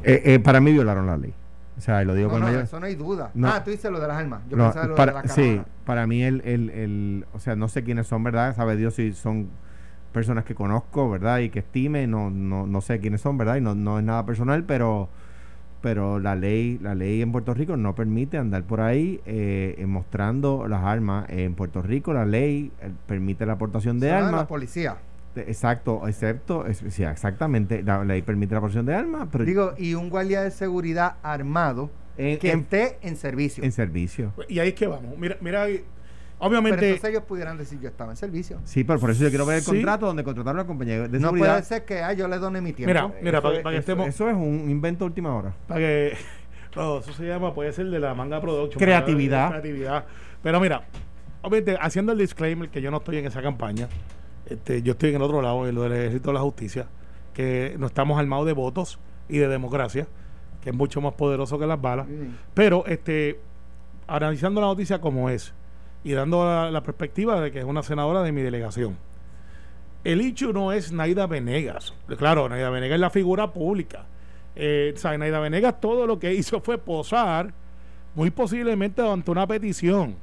[0.03, 1.33] Eh, eh, para mí violaron la ley.
[1.77, 3.29] O sea, lo digo No, con no, mayor- eso no hay duda.
[3.35, 3.49] No.
[3.49, 4.41] Ah, tú dices lo de las armas.
[4.49, 7.67] Yo pensaba lo para, de la sí, para mí el, el, el, o sea, no
[7.67, 8.55] sé quiénes son, ¿verdad?
[8.55, 9.49] Sabe Dios si son
[10.11, 11.39] personas que conozco, ¿verdad?
[11.39, 13.57] Y que estime, no, no, no sé quiénes son, ¿verdad?
[13.57, 15.09] Y no, no es nada personal, pero
[15.79, 20.67] pero la ley la ley en Puerto Rico no permite andar por ahí eh, mostrando
[20.67, 24.97] las armas en Puerto Rico la ley eh, permite la aportación de armas la policía.
[25.37, 29.73] De- exacto excepto es- sí, exactamente la ley permite la aportación de armas pero Digo,
[29.77, 33.63] y un guardia de seguridad armado en, que en- esté en servicio.
[33.63, 35.17] en servicio Y ahí es que vamos.
[35.17, 35.85] Mira, mira, ahí, Pero
[36.39, 36.85] obviamente.
[36.89, 38.59] entonces ellos pudieran decir yo estaba en servicio.
[38.65, 39.71] sí pero por eso yo quiero ver el Sí.
[39.71, 42.37] contrato donde contrataron a la compañía de No seguridad puede ser que ah, yo le
[42.39, 42.89] done mi tiempo.
[42.89, 44.07] Mira, mira, Eso para, es- para que eso- estemos.
[44.09, 46.13] eso es un invento de última hora Para que.
[46.75, 48.77] No, eso se llama, puede ser de la manga production.
[48.79, 49.49] Creatividad.
[49.49, 50.05] Creatividad.
[50.43, 50.83] Pero mira,
[51.41, 53.87] obviamente, haciendo el disclaimer que yo no estoy en esa campaña,
[54.49, 56.87] Este, yo estoy en el otro lado, en lo del ejército de la justicia,
[57.33, 60.07] que no estamos armados de votos y de democracia,
[60.61, 62.07] que es mucho más poderoso que las balas.
[62.53, 63.39] Pero este,
[64.07, 65.53] analizando la noticia como es
[66.03, 68.97] y dando la, la perspectiva de que es una senadora de mi delegación.
[70.03, 71.93] El hecho no es Naida Venegas.
[72.17, 74.05] Claro, Naida Venegas es la figura pública.
[74.55, 77.53] Eh, o sea, Naida Venegas todo lo que hizo fue posar,
[78.15, 80.15] muy posiblemente ante una petición.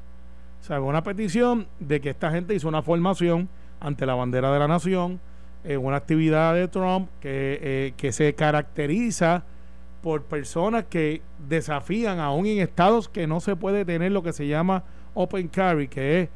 [0.61, 3.49] O sea, una petición de que esta gente hizo una formación
[3.81, 5.21] ante la bandera de la nación,
[5.65, 9.45] en una actividad de Trump que, eh, que se caracteriza
[10.03, 14.47] por personas que desafían aún en estados que no se puede tener lo que se
[14.47, 14.85] llama
[15.15, 16.29] open carry, que es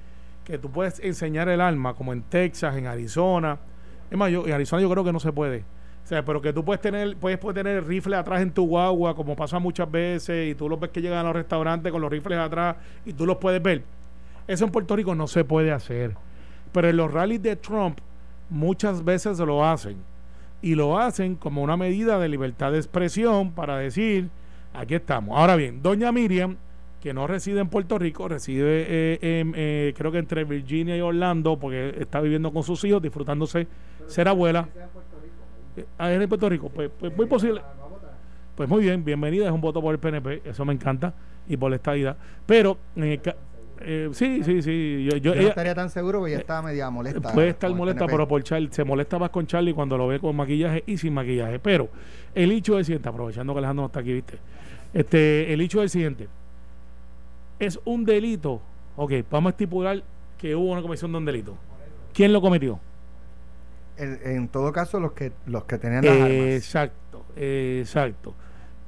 [0.45, 3.59] que tú puedes enseñar el arma, como en Texas, en Arizona.
[4.11, 5.65] Es más, yo, en Arizona yo creo que no se puede.
[6.03, 9.15] O sea, pero que tú puedes tener, puedes, puedes tener el atrás en tu guagua,
[9.15, 12.11] como pasa muchas veces, y tú los ves que llegan a los restaurantes con los
[12.11, 13.83] rifles atrás y tú los puedes ver.
[14.47, 16.17] Eso en Puerto Rico no se puede hacer.
[16.73, 17.99] Pero en los rallies de Trump
[18.51, 19.97] muchas veces lo hacen.
[20.61, 24.29] Y lo hacen como una medida de libertad de expresión para decir,
[24.75, 25.39] aquí estamos.
[25.39, 26.57] Ahora bien, doña Miriam
[27.01, 31.59] que no reside en Puerto Rico, reside eh, eh, creo que entre Virginia y Orlando,
[31.59, 33.69] porque está viviendo con sus hijos, disfrutándose
[34.07, 34.69] ser abuela.
[35.97, 37.63] Ah, es en Puerto Rico, pues, pues, muy posible.
[38.57, 41.15] Pues muy bien, bienvenida, es un voto por el PNP, eso me encanta,
[41.49, 42.17] y por la estadidad.
[42.45, 42.79] Pero,
[43.81, 45.09] eh, sí, sí, sí.
[45.11, 47.33] Yo, yo, no estaría tan seguro que ella estaba media molesta.
[47.33, 50.35] Puede estar molesta, pero por Charlie, se molesta más con Charlie cuando lo ve con
[50.35, 51.59] maquillaje y sin maquillaje.
[51.59, 51.89] Pero
[52.35, 54.39] el hecho es siguiente, aprovechando que Alejandro no está aquí, viste.
[54.95, 56.29] Este, el hecho es el siguiente
[57.59, 58.61] es un delito,
[58.97, 60.03] ok, vamos a estipular
[60.37, 61.57] que hubo una comisión de un delito.
[62.13, 62.81] ¿Quién lo cometió?
[64.01, 66.31] en todo caso, los que los que tenían las armas.
[66.31, 68.33] Exacto, exacto.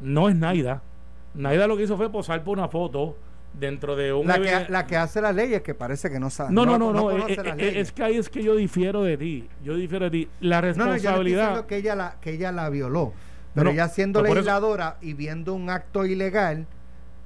[0.00, 0.83] No es Naida.
[1.35, 3.16] Naida lo que hizo fue posar por una foto
[3.53, 4.27] dentro de un...
[4.27, 6.53] La que, la que hace la ley es que parece que no sabe.
[6.53, 9.49] No, no, no, no, eh, eh, es, que ahí es que yo difiero de ti.
[9.63, 10.29] Yo difiero de ti.
[10.41, 11.57] La responsabilidad...
[11.57, 13.13] No, que ella la, que ella la violó.
[13.55, 16.67] Pero ya siendo legisladora y viendo un acto ilegal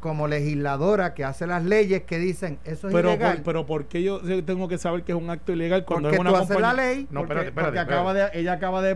[0.05, 3.37] como legisladora que hace las leyes que dicen eso es pero, ilegal.
[3.37, 6.17] Por, pero ¿por qué yo tengo que saber que es un acto ilegal cuando porque
[6.17, 7.09] es una tú haces la ley?
[7.11, 8.95] No, espérate, espérate, acaba de, ella acaba de...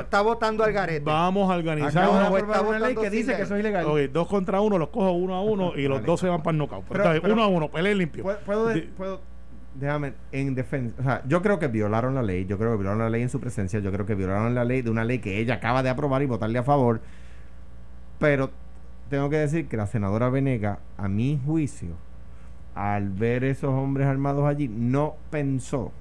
[0.00, 1.04] está votando al garete.
[1.04, 3.86] Vamos a organizar acaba una, una ley que dice que eso es ilegal.
[3.86, 6.50] Oye, dos contra uno, los cojo uno a uno y los dos se van para
[6.50, 6.86] el knockout.
[6.88, 8.24] Pero, uno a uno, pelea limpio.
[8.24, 9.20] Puedo, puedo,
[9.76, 12.98] déjame, en defensa, o sea, yo creo que violaron la ley, yo creo que violaron
[12.98, 15.38] la ley en su presencia, yo creo que violaron la ley de una ley que
[15.38, 17.00] ella acaba de aprobar y votarle a favor,
[18.18, 18.50] pero
[19.08, 21.90] tengo que decir que la senadora Venega, a mi juicio,
[22.74, 25.92] al ver esos hombres armados allí, no pensó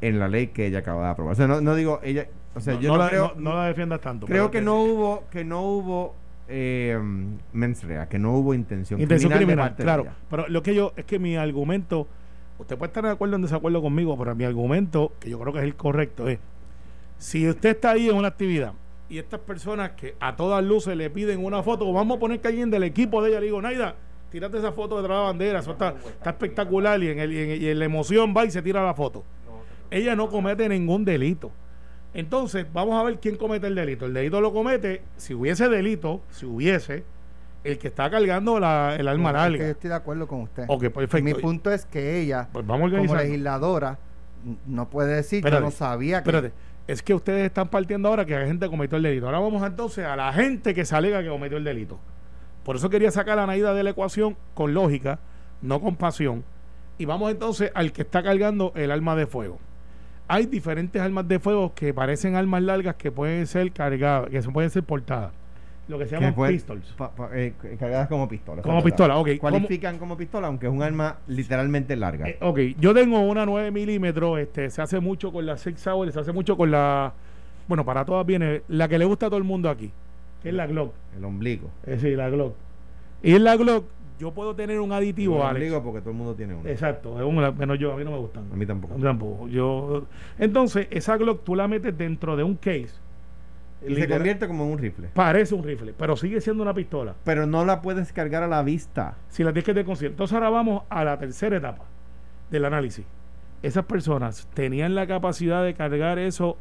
[0.00, 1.32] en la ley que ella acaba de aprobar.
[1.32, 4.26] O sea, no, digo, ella, o sea, yo no, la, creo, no, la defiendas tanto.
[4.26, 6.14] Creo que, no hubo, que no hubo
[6.48, 6.98] eh,
[8.08, 10.06] que no hubo intención, intención criminal, claro.
[10.30, 12.06] Pero lo que yo, es que mi argumento,
[12.58, 15.52] usted puede estar de acuerdo o en desacuerdo conmigo, pero mi argumento, que yo creo
[15.52, 16.38] que es el correcto, es,
[17.18, 18.74] si usted está ahí en una actividad
[19.08, 22.48] y estas personas que a todas luces le piden una foto, vamos a poner que
[22.48, 23.94] alguien del equipo de ella le digo, Naida,
[24.30, 27.68] tírate esa foto detrás de la bandera, eso está, está espectacular y en, el, y,
[27.68, 29.24] en, la emoción va y se tira la foto.
[29.90, 31.52] Ella no comete ningún delito.
[32.12, 34.06] Entonces, vamos a ver quién comete el delito.
[34.06, 37.04] El delito lo comete, si hubiese delito, si hubiese,
[37.62, 39.58] el que está cargando la, el arma larga.
[39.58, 40.64] yo estoy de acuerdo con usted.
[40.66, 41.24] Ok, perfecto.
[41.24, 43.98] Mi punto es que ella, pues vamos como legisladora,
[44.66, 46.30] no puede decir, que no sabía que...
[46.30, 49.26] Espérate es que ustedes están partiendo ahora que la gente cometió el delito.
[49.26, 51.98] Ahora vamos entonces a la gente que se alega que cometió el delito.
[52.64, 55.18] Por eso quería sacar a Naida de la ecuación con lógica,
[55.62, 56.44] no con pasión.
[56.98, 59.58] Y vamos entonces al que está cargando el arma de fuego.
[60.28, 64.70] Hay diferentes armas de fuego que parecen armas largas que pueden ser cargadas, que pueden
[64.70, 65.32] ser portadas
[65.88, 66.94] lo que se llama pistols.
[67.32, 68.64] Eh, cargadas como pistolas.
[68.64, 69.30] Como pistola, ok.
[69.38, 72.28] Cualifican como pistola, aunque es un arma literalmente larga.
[72.28, 76.10] Eh, ok, yo tengo una 9 milímetros, este, se hace mucho con la Six Hour,
[76.12, 77.12] se hace mucho con la.
[77.68, 79.92] Bueno, para todas viene la que le gusta a todo el mundo aquí,
[80.42, 80.92] que es la Glock.
[81.16, 81.70] El ombligo.
[81.86, 82.54] Eh, sí, la Glock.
[83.22, 83.84] Y en la Glock
[84.18, 86.68] yo puedo tener un aditivo, el ombligo porque todo el mundo tiene uno.
[86.68, 88.46] Exacto, es menos yo, a mí no me gustan.
[88.52, 88.94] A mí tampoco.
[88.94, 89.48] A mí tampoco.
[89.48, 90.06] Yo,
[90.38, 93.05] entonces, esa Glock tú la metes dentro de un case
[93.88, 95.08] y se convierte como en un rifle.
[95.12, 97.14] Parece un rifle, pero sigue siendo una pistola.
[97.24, 99.16] Pero no la puedes cargar a la vista.
[99.28, 101.84] Si la tienes que tener Entonces ahora vamos a la tercera etapa
[102.50, 103.04] del análisis.
[103.62, 106.56] Esas personas tenían la capacidad de cargar eso,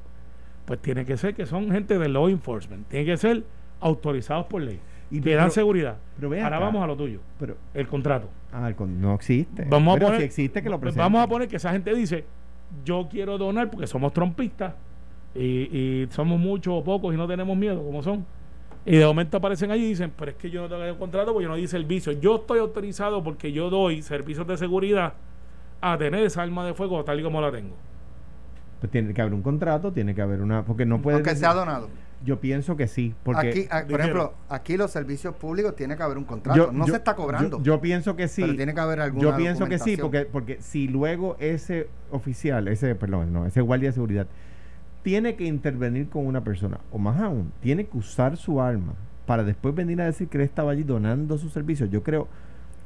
[0.66, 3.44] pues tiene que ser que son gente de law enforcement, tiene que ser
[3.80, 4.80] autorizados por ley
[5.12, 5.98] y te dan seguridad.
[6.20, 7.20] Pero ahora vamos a lo tuyo.
[7.40, 8.30] Pero el contrato.
[8.52, 9.66] Ah, no existe.
[9.70, 12.26] Vamos a poner, si existe que lo Vamos a poner que esa gente dice,
[12.84, 14.74] yo quiero donar porque somos trompistas
[15.36, 18.26] y, somos muchos o pocos y no tenemos miedo, como son.
[18.86, 21.34] Y de momento aparecen allí y dicen, pero es que yo no tengo el contrato
[21.34, 22.12] porque yo no di servicio.
[22.14, 25.14] Yo estoy autorizado porque yo doy servicios de seguridad
[25.82, 27.76] a tener esa arma de fuego tal y como la tengo.
[28.80, 30.64] Pues tiene que haber un contrato, tiene que haber una.
[30.64, 31.16] Porque no puede.
[31.18, 31.90] Aunque sea donado.
[32.24, 33.14] Yo pienso que sí.
[33.24, 36.58] Porque aquí, ah, por ejemplo, aquí los servicios públicos tiene que haber un contrato.
[36.58, 37.58] yo- no yo- se está cobrando.
[37.58, 38.42] Yo, yo pienso que sí.
[38.42, 42.68] Pero tiene que haber alguna Yo pienso que sí, porque, porque si luego ese oficial,
[42.68, 44.28] ese, perdón, no, ese guardia de seguridad,
[45.06, 48.94] tiene que intervenir con una persona, o más aún, tiene que usar su arma
[49.28, 51.86] para después venir a decir que él estaba allí donando su servicio.
[51.86, 52.28] Yo creo,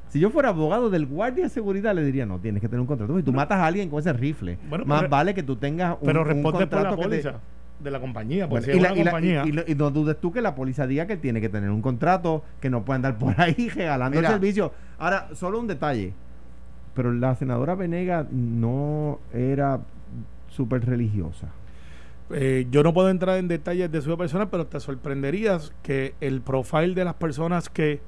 [0.10, 2.88] si yo fuera abogado del guardia de seguridad, le diría, no, tienes que tener un
[2.88, 3.16] contrato.
[3.16, 5.94] Si tú matas a alguien con ese rifle, Bueno, más pero- vale que tú tengas
[6.02, 7.34] un, Pero un responde por la contrato que te- póliza
[7.80, 8.48] de la compañía.
[8.48, 9.44] Bueno, si y, la- y compañía.
[9.46, 11.48] y- y lo- y no dudes tú que la policía diga que él tiene que
[11.48, 14.28] tener un contrato, que no puede andar por ahí regalando Mira.
[14.28, 14.74] el servicio.
[14.98, 16.12] Ahora, solo un detalle.
[16.96, 19.80] Pero la senadora Venega no era
[20.50, 21.48] súper religiosa.
[22.32, 26.14] Eh, yo no puedo entrar en detalles de su vida personal, pero te sorprenderías que
[26.22, 28.02] el profile de las personas que,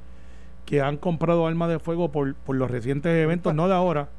[0.66, 4.10] que han comprado armas de fuego por, por los recientes eventos, no de ahora,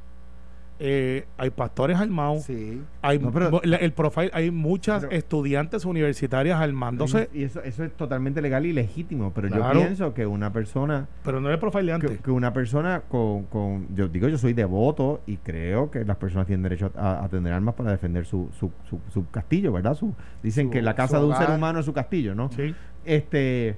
[0.84, 2.82] eh, hay pastores armados, Sí.
[3.02, 7.62] hay No, pero- mo- la- el profile, hay muchas Pero- estudiantes universitarias armándose, y eso,
[7.62, 9.32] eso es totalmente legal y legítimo.
[9.32, 9.74] Pero Claro.
[9.74, 12.20] yo pienso que una persona pero no es el profile de que, antes.
[12.20, 16.48] que una persona con, con yo digo yo soy devoto y creo que las personas
[16.48, 20.12] tienen derecho a, a tener armas para defender su, su, su, su castillo verdad su,
[20.42, 22.74] dicen que la casa de un ser humano es su castillo no Sí.
[23.04, 23.76] este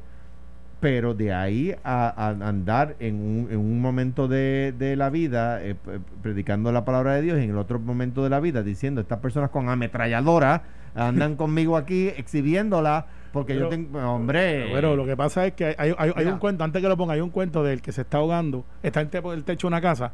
[0.81, 5.63] pero de ahí a, a andar en un, en un momento de, de la vida
[5.65, 8.63] eh, p- predicando la palabra de Dios y en el otro momento de la vida
[8.63, 10.63] diciendo estas personas con ametralladora
[10.95, 14.71] andan conmigo aquí exhibiéndola porque yo Pero- tengo hombre.
[14.71, 17.21] Bueno, lo que pasa es que hay, hay- un cuento, antes que lo ponga, hay
[17.21, 20.13] un cuento del que se está ahogando, está en el techo de una casa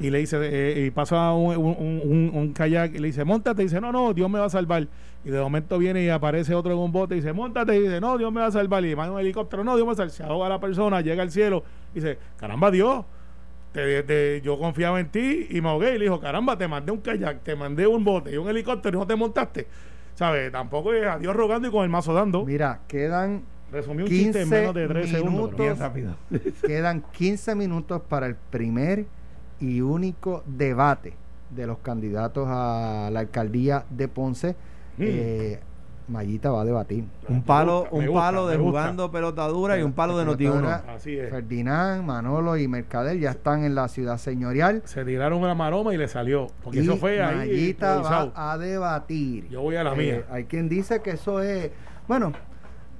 [0.00, 3.62] y le dice, eh, y pasa un, un, un- un kayak y le dice, montate,
[3.62, 4.86] y dice, no, no, Dios me va a salvar.
[5.24, 8.00] Y de momento viene y aparece otro en un bote y dice, montate, y dice,
[8.00, 8.84] no, Dios me va a salvar.
[8.84, 10.10] Y manda un helicóptero, no, Dios me va a salvar.
[10.12, 13.04] Se ahoga la persona, llega al cielo y dice, caramba, Dios.
[13.72, 16.90] te- te- yo confiaba en ti y me ahogué y le dijo, caramba, te mandé
[16.92, 19.66] un kayak, te mandé un bote y un helicóptero y no te montaste.
[20.14, 20.50] ¿Sabes?
[20.50, 22.44] Tampoco es a Dios rogando y con el mazo dando.
[22.44, 25.50] Mira, quedan Resumí un chiste en 15 menos de 3 segundos.
[25.50, 25.78] pero- minutos.
[25.80, 26.16] rápido
[26.66, 29.04] Quedan 15 minutos para el primer
[29.60, 31.14] y único debate
[31.50, 34.50] de los candidatos a la alcaldía de Ponce.
[34.96, 35.02] Mm.
[35.02, 35.60] Eh,
[36.08, 37.04] Mayita va a debatir.
[37.28, 38.80] Un palo, gusta, me un gusta, palo de me gusta.
[38.80, 40.84] jugando pelota dura y un palo de Pelota noti dura.
[40.88, 41.28] Así es.
[41.28, 44.80] Ferdinand, Manolo y Mercader ya están en la ciudad señorial.
[44.86, 46.46] Se tiraron una maroma y le salió.
[46.64, 47.36] Porque y eso fue ahí.
[47.36, 49.48] Mayita va a debatir.
[49.50, 50.22] Yo voy a la Eh, mía.
[50.30, 51.70] Hay quien dice que eso es.
[52.06, 52.32] Bueno,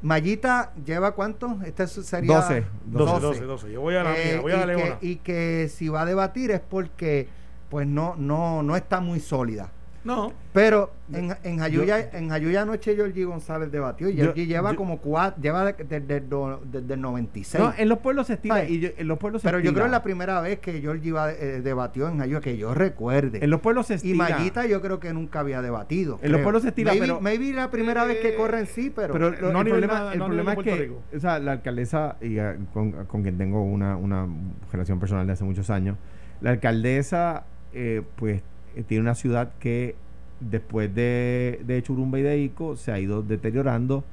[0.02, 1.58] Mayita lleva cuánto?
[1.64, 3.72] Este es- sería 12, 12, 12, 12.
[3.72, 6.02] Yo voy a la Eh, mía, voy a la y, que, y que si va
[6.02, 7.28] a debatir es porque
[7.68, 9.72] pues no no no está muy sólida.
[10.08, 10.32] No.
[10.52, 14.76] Pero en, en Jayuya en Jayuya anoche Georgie González debatió y Yo- Georgie lleva yo-
[14.76, 16.20] como cuatro, lleva de- de- de-
[16.64, 17.62] desde el 96.
[17.62, 18.54] No, en los pueblos se estila.
[18.56, 18.74] Ay.
[18.74, 20.80] Y yo- en los pueblos se pero yo creo que es la primera vez que
[20.80, 23.38] Georgie va, eh, debatió en Jayuya que yo recuerde.
[23.44, 24.28] En los pueblos se y estila.
[24.30, 26.18] Mayita yo creo que nunca había debatido.
[26.22, 29.12] En los pueblos se estila, maybe, pero- maybe la primera vez que corren sí, pero,
[29.12, 31.20] Pero lo- no a el problema, nada- el no a problema es de que o
[31.20, 34.26] sea, la alcaldesa, y ah, con, con quien tengo una, una
[34.72, 35.96] relación personal de hace muchos años,
[36.40, 37.44] la alcaldesa,
[37.74, 38.42] eh, pues, eh,
[38.86, 39.94] tiene una ciudad que
[40.40, 44.04] después de, de Churumba y de Ico se ha ido deteriorando.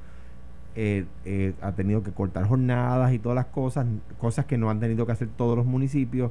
[0.78, 3.86] eh, eh, ha tenido que cortar jornadas y todas las cosas,
[4.18, 6.30] cosas que no han tenido que hacer todos los municipios.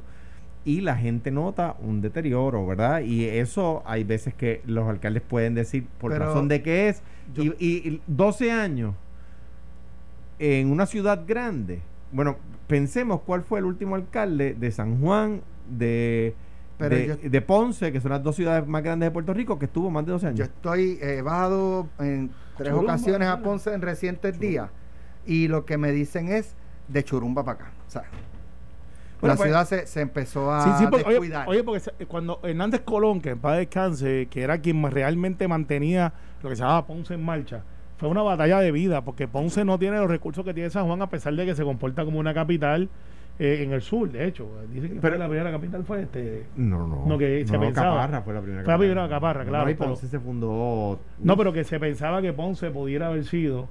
[0.64, 3.00] Y la gente nota un deterioro, ¿verdad?
[3.00, 7.02] Y eso hay veces que los alcaldes pueden decir por Pero razón de qué es.
[7.34, 8.94] yo- y, y 12 años
[10.38, 11.80] en una ciudad grande.
[12.12, 16.34] Bueno, pensemos cuál fue el último alcalde de San Juan, de,
[16.78, 19.58] Pero de, yo- de Ponce, que son las dos ciudades más grandes de Puerto Rico,
[19.58, 20.40] que estuvo más de 12 Yo años.
[20.48, 23.40] estoy he bajado en tres Churumba, ocasiones a.
[23.40, 24.68] Ponce en recientes días
[25.26, 26.54] y lo que me dicen es
[26.88, 27.72] de Churumba para acá.
[27.86, 28.02] O sea,
[29.20, 31.48] Bueno, la pues- ciudad se, se empezó a Sí, sí, porque, oye, descuidar.
[31.48, 36.12] oye, porque se- cuando Hernández Colón, que en paz descanse, que era quien realmente mantenía
[36.42, 37.62] lo que se llamaba Ponce en marcha,
[37.96, 41.00] fue una batalla de vida, porque Ponce no tiene los recursos que tiene San Juan,
[41.00, 42.90] a pesar de que se comporta como una capital
[43.38, 44.48] eh, en el sur, de hecho.
[44.72, 46.46] Dicen que Pero- la primera capital fue este.
[46.56, 47.04] No, no.
[47.06, 47.96] No, que se pensaba.
[47.96, 50.98] Caparra fue la primera Fue la primera Caparra, claro, y pero- Ponce se fundó.
[51.18, 53.68] No, pero que se pensaba que Ponce pudiera haber sido.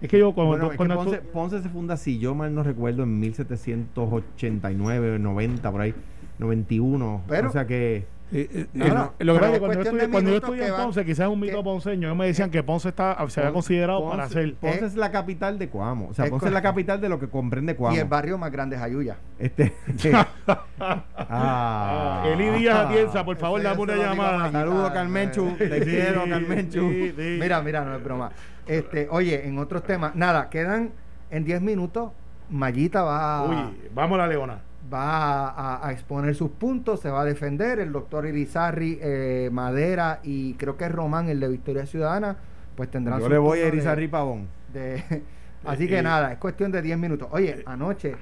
[0.00, 2.54] Es que yo cuando, Bueno, es que cuando Ponce, Ponce se funda, si yo mal
[2.54, 5.94] no recuerdo, en 1789, 90, por ahí,
[6.38, 7.22] 91.
[7.28, 8.04] Pero- o sea que.
[8.32, 10.10] Eh, eh, eh, lo que pero pasa es que es cuando yo cuestión estudié, de
[10.10, 12.62] cuando yo estudié en Ponce, quizás es un mito que- ponceño, ellos me decían que
[12.64, 14.54] Ponce está, se había Pon- considerado Ponce- para ser.
[14.56, 16.08] Ponce Eh, es la capital de Coamo.
[16.10, 17.94] O sea, es Ponce es la capital de lo que comprende Coamo.
[17.96, 19.16] y el barrio más grande es Jayuya.
[19.38, 19.72] Este.
[20.48, 24.50] ah, Ah, Eli Díaz Atienza, por favor, Ese dame una lo llamada.
[24.52, 25.54] Saludos, Carmenchu.
[25.58, 26.82] Te quiero, Carmenchu.
[27.16, 28.30] Mira, mira, no es broma.
[28.66, 30.90] Este, oye, en otros temas, nada, quedan
[31.30, 32.10] en 10 minutos.
[32.48, 34.58] Mayita va a, Uy, vamos a la leona.
[34.92, 37.78] Va a, a exponer sus puntos, se va a defender.
[37.80, 42.36] El doctor Irizarri, eh, Madera y creo que es Román, el de Victoria Ciudadana,
[42.76, 44.46] pues tendrán Yo le voy a turno de- Pavón.
[44.72, 45.02] de-
[45.64, 47.28] así que Eh, nada, es cuestión de 10 minutos.
[47.32, 48.14] Oye, anoche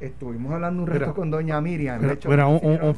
[0.00, 2.00] estuvimos hablando un rato Mira, con doña Miriam.
[2.02, 2.94] de hecho, no un- un- un-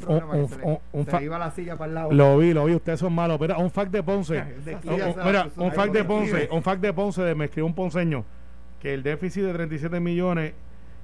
[0.48, 2.12] se le- un- un se iba la silla para el lado.
[2.12, 3.38] Lo vi, lo vi, ustedes son malos.
[3.40, 4.34] Mira, un fact de Ponce.
[4.64, 4.76] De
[5.24, 6.04] mira, un fact de.
[6.04, 8.24] Ponce, un fact de Ponce, de, me escribió un ponceño
[8.80, 10.54] que el déficit de 37 millones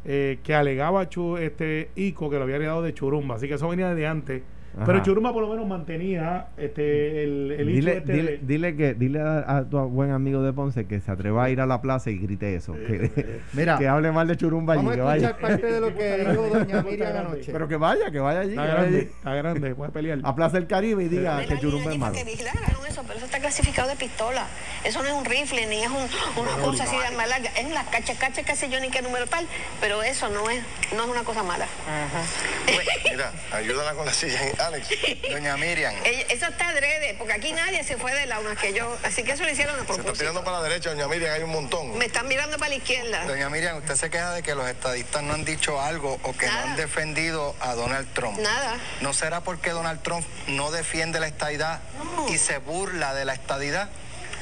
[0.04, 3.94] que alegaba Chu- este ICO que lo había heredado de Churumba, así que eso venía
[3.94, 4.42] de antes.
[4.74, 4.86] Ajá.
[4.86, 8.94] Pero Churumba por lo menos mantenía este el, el Dile, este dile, de- dile que
[8.94, 11.82] dile a, a tu buen amigo de Ponce que se atreva a ir a la
[11.82, 12.72] plaza y grite eso.
[12.72, 14.86] Que, Mira, que hable mal de Churumba allí.
[14.86, 15.28] vamos a vaya.
[15.28, 17.28] escuchar parte de lo que Está dijo grande, doña está Miriam grande.
[17.32, 17.52] anoche.
[17.52, 18.50] Pero que vaya, que vaya allí.
[18.50, 19.08] está grande, allí.
[19.14, 20.18] está grande, puede pelear.
[20.24, 22.14] A Plaza del Caribe y diga que la Churumba es malo.
[22.14, 24.46] que vigilaron eso, pero eso está clasificado de pistola.
[24.84, 27.50] Eso no es un rifle, ni es un- una cosa así de arma larga.
[27.58, 29.46] Es las cachas, cachas, que sé yo ni qué número tal,
[29.80, 30.62] pero eso no es,
[30.96, 31.66] no es una cosa mala.
[33.10, 34.88] Mira, ayúdala con la silla, Alex.
[35.30, 35.94] Doña Miriam.
[36.04, 38.96] Ella- Eso está adrede, porque aquí nadie se fue de la más que yo.
[39.02, 40.18] Así que eso lo hicieron a Se está propósito.
[40.18, 41.98] tirando para la derecha, doña Miriam, hay un montón.
[41.98, 43.24] Me están mirando para la izquierda.
[43.26, 46.46] Doña Miriam, usted se queja de que los estadistas no han dicho algo o que
[46.46, 46.64] Nada.
[46.64, 48.38] no han defendido a Donald Trump.
[48.38, 48.76] Nada.
[49.00, 51.80] ¿No será porque Donald Trump no defiende la estadidad
[52.16, 52.28] No.
[52.28, 53.90] y se burla de la estadidad?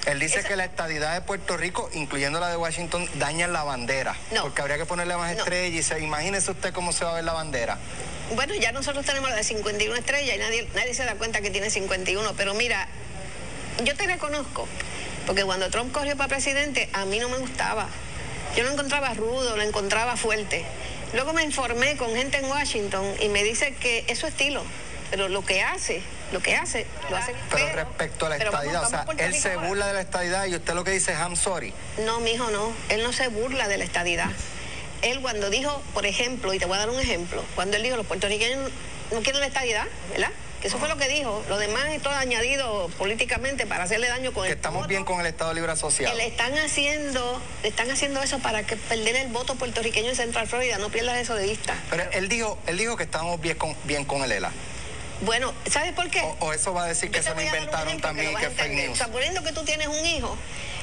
[0.06, 3.64] Él dice Esa- que la estadidad de Puerto Rico, incluyendo la de Washington, dañan la
[3.64, 4.16] bandera.
[4.32, 4.42] No.
[4.42, 5.38] Porque habría que ponerle más No.
[5.38, 7.78] estrellas y se, imagínese usted cómo se va a ver la bandera.
[8.34, 11.50] Bueno, ya nosotros tenemos la de 51 estrellas y nadie, nadie se da cuenta que
[11.50, 12.32] tiene 51.
[12.34, 12.88] Pero mira,
[13.84, 14.66] yo te reconozco,
[15.26, 17.86] porque cuando Trump corrió para presidente, a mí no me gustaba.
[18.56, 20.64] Yo lo encontraba rudo, lo encontraba fuerte.
[21.12, 24.62] Luego me informé con gente en Washington y me dice que es su estilo.
[25.10, 26.02] Pero lo que hace,
[26.32, 27.34] lo que hace, lo hace.
[27.50, 29.68] Pero respecto a la vamos- estadidad, o sea, él se ahora.
[29.68, 31.72] burla de la estadidad y usted lo que dice es I'm sorry.
[32.04, 32.72] No, mijo, no.
[32.88, 34.30] Él no se burla de la estadidad.
[35.02, 37.96] Él cuando dijo, por ejemplo, y te voy a dar un ejemplo, cuando él dijo
[37.96, 38.70] los puertorriqueños
[39.12, 40.30] no quieren la estadidad, ¿verdad?
[40.60, 41.42] Que eso fue lo que dijo.
[41.48, 44.88] Lo demás es todo añadido políticamente para hacerle daño con Que el estamos voto.
[44.88, 46.14] bien con el Estado Libre Que Asociado.
[46.18, 50.46] le están haciendo, le están haciendo eso para que perder el voto puertorriqueño en Central
[50.48, 50.76] Florida.
[50.76, 51.74] No pierdas eso de vista.
[51.88, 54.52] Pero él dijo, él dijo que estábamos bien con, bien con el ELA.
[55.22, 56.20] Bueno, ¿sabes por qué?
[56.22, 58.52] O, o eso va a decir que Yo se lo inventaron ejemplo también que es
[58.52, 58.92] a fake news.
[58.92, 60.36] O sea, poniendo que tú tienes un hijo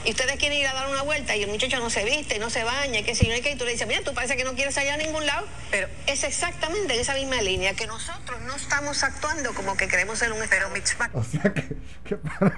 [0.05, 2.49] y ustedes quieren ir a dar una vuelta y el muchacho no se viste, no
[2.49, 4.43] se baña, que si no hay que, y tú le dices, mira, tú parece que
[4.43, 8.39] no quieres salir a ningún lado, pero es exactamente en esa misma línea que nosotros
[8.41, 10.67] no estamos actuando como que queremos ser un pero
[11.13, 11.67] O sea que,
[12.05, 12.57] que para-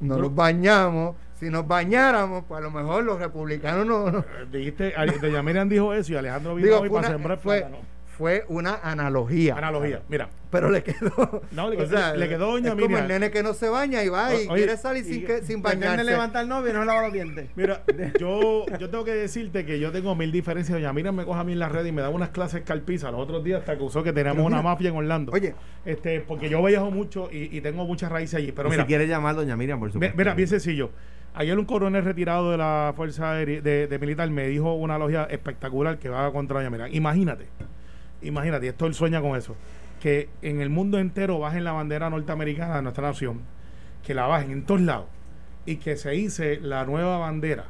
[0.00, 1.16] no nos bañamos.
[1.40, 4.10] Si nos bañáramos, pues a lo mejor los republicanos no.
[4.10, 7.16] no- Dijiste, Ale- doña Miriam dijo eso y Alejandro vino Digo, hoy fue para una,
[7.18, 7.78] sembrar fue, plátano.
[8.16, 9.54] Fue una analogía.
[9.56, 10.28] Analogía, mira.
[10.50, 11.42] Pero le quedó.
[11.50, 13.02] No, le quedó- le quedó doña es como Miriam.
[13.02, 15.24] el nene que no se baña y va y O- oye, quiere salir sin, y-
[15.24, 16.04] que, sin bañarse.
[16.04, 17.48] levantar el novio y no se lava los dientes.
[17.56, 17.82] Mira,
[18.20, 20.78] yo, yo tengo que decirte que yo tengo mil diferencias.
[20.78, 23.10] Doña Miriam me coge a mí en la red y me da unas clases calpiza.
[23.10, 25.32] Los otros días hasta acusó que teníamos una mira, mafia en Orlando.
[25.32, 25.54] oye.
[25.84, 28.52] Este, porque yo viajo mucho y, y tengo muchas raíces allí.
[28.52, 30.16] Pero mira, si quiere llamar doña Miriam, por supuesto.
[30.16, 30.90] Mira, bien sencillo.
[31.34, 35.98] Ayer un coronel retirado de la Fuerza de, de Militar me dijo una logia espectacular
[35.98, 36.88] que va contra Doña Miriam.
[36.94, 37.44] Imagínate,
[38.26, 39.56] imagínate, y esto él sueña con eso,
[40.00, 43.40] que en el mundo entero bajen la bandera norteamericana de nuestra nación,
[44.04, 45.06] que la bajen en todos lados,
[45.64, 47.64] y que se hice la nueva bandera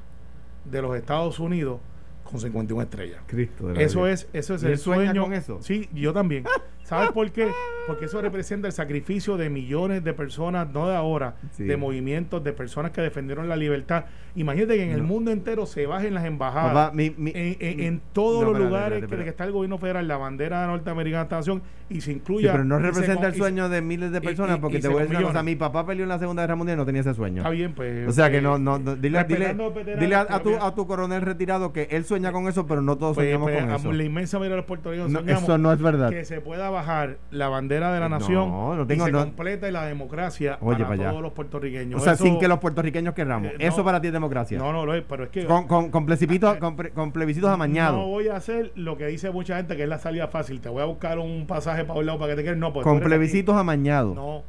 [0.64, 1.80] de los Estados Unidos
[2.24, 3.20] con 51 estrellas.
[3.26, 4.12] Cristo de la Eso vida.
[4.12, 5.22] es, eso es ¿Y el sueña sueño.
[5.22, 5.58] con eso?
[5.62, 6.44] Sí, yo también.
[6.84, 7.50] ¿Sabes por qué?
[7.86, 11.64] Porque eso representa el sacrificio de millones de personas, no de ahora, Sí.
[11.64, 14.06] de movimientos, de personas que defendieron la libertad.
[14.34, 16.72] Imagínate que en el mundo entero se bajen las embajadas.
[16.74, 19.78] Papá, mi- mi- en, en- mi- en todos No, los lugares que, está el gobierno
[19.78, 22.52] federal, la bandera norteamericana de esta nación y se Sí, incluya.
[22.52, 24.98] pero no se representa el y sueño de miles de personas y- porque te voy
[24.98, 25.42] a decir una cosa.
[25.42, 27.38] Mi papá peleó en la Segunda Guerra Mundial y no tenía ese sueño.
[27.38, 28.08] Está bien, pues.
[28.08, 29.54] O sea que eh, no, no, no- dile, dile,
[29.98, 33.14] dile a, tu, a tu coronel retirado que él sueña con eso, pero no todos
[33.14, 33.92] pues, soñamos pues, con a eso.
[33.92, 36.10] La inmensa mayoría de los puertorriqueños soñamos eso no es verdad.
[36.10, 39.18] que se pueda bajar la bandera de la No, nación no tengo- y se no-
[39.24, 42.00] completa la democracia Oye, para todos los puertorriqueños.
[42.00, 43.52] O sea, Eso- sin que los puertorriqueños querramos.
[43.52, 44.58] Eh, eso para ti es democracia.
[44.58, 47.50] No, no lo es, pero es que Con, con, con plebiscitos, con, pre- con plebiscitos
[47.50, 47.98] amañados.
[47.98, 50.60] no voy a hacer lo que dice mucha gente que es la salida fácil.
[50.60, 52.58] Te voy a buscar un pasaje para un lado para que te quedes.
[52.58, 54.14] No, pues con plebiscitos amañados.
[54.14, 54.42] No,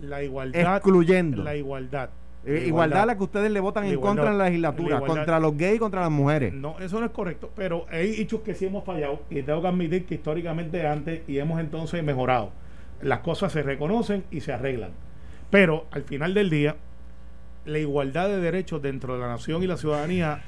[0.00, 0.76] la igualdad.
[0.76, 1.42] Excluyendo.
[1.42, 2.10] La igualdad.
[2.46, 5.40] Eh, igualdad a la que ustedes le votan en contra en la legislatura, La contra
[5.40, 6.52] los gays y contra las mujeres.
[6.52, 9.68] No, eso no es correcto, pero hay hechos que sí hemos fallado y tengo que
[9.68, 12.50] admitir que históricamente antes y hemos entonces mejorado.
[13.04, 14.90] Las cosas se reconocen y se arreglan.
[15.50, 16.76] Pero al final del día,
[17.66, 20.42] la igualdad de derechos dentro de la nación y la ciudadanía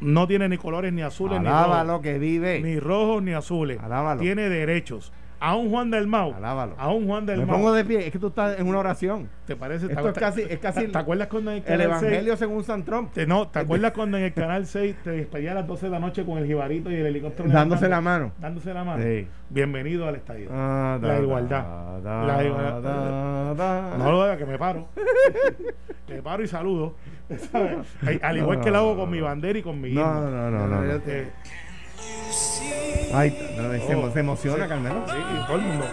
[0.00, 2.00] no tiene ni colores ni azules ni rojos.
[2.00, 2.60] que vive.
[2.60, 3.78] Ni rojos ni azules.
[3.80, 4.20] Alábalo.
[4.20, 5.12] Tiene derechos.
[5.40, 6.34] A un Juan del Mau.
[6.34, 6.74] Alábalo.
[6.78, 7.56] A un Juan del Me Mau.
[7.56, 9.28] pongo de pie, es que tú estás en una oración.
[9.46, 9.86] ¿Te parece?
[9.86, 12.38] Esto ¿Te- es casi, es casi ¿Te, acuerdas cuando en el el canal evangelio 6
[12.38, 13.12] según San Trump.
[13.12, 15.90] te- no, ¿te acuerdas cuando en el canal 6 te despedía a las 12 de
[15.92, 17.48] la noche con el jibarito y el helicóptero?
[17.48, 18.32] Dándose la mano.
[18.40, 19.02] Dándose la mano.
[19.02, 19.26] Sí.
[19.50, 20.48] Bienvenido al estadio.
[20.52, 21.64] Ah, La da, igualdad.
[22.02, 22.82] da, La da, igualdad.
[22.82, 23.96] da, da.
[23.96, 24.88] No lo haga que me paro.
[26.08, 26.96] me paro y saludo.
[28.22, 30.82] Al igual que lo hago con mi bandera y con mi No, no, no, no.
[30.82, 31.00] no.
[33.14, 33.30] Ay,
[33.86, 34.12] se, Oh.
[34.12, 35.04] se emociona, Carmelo.
[35.08, 35.86] sí, y todo el mundo.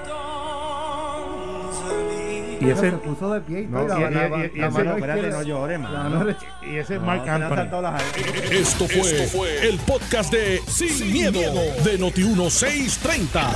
[2.62, 4.38] Y ese, se puso de pie y No, todo, y- la- y- la- y- la
[4.38, 6.10] y ese- mano espérate, izquierda- no llores, la mano.
[6.10, 6.46] mano derecha.
[6.64, 7.56] y ese es No, Mark se le han Anthony.
[7.58, 8.52] saltado las alas.
[8.52, 11.42] Esto fue, el podcast de Sin, miedo,
[11.84, 13.54] de Noti1630.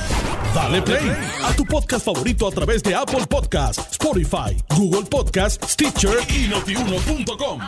[0.54, 1.10] Dale play
[1.44, 7.58] a tu podcast favorito a través de Apple Podcasts, Spotify, Google Podcasts, Stitcher y notiuno.com.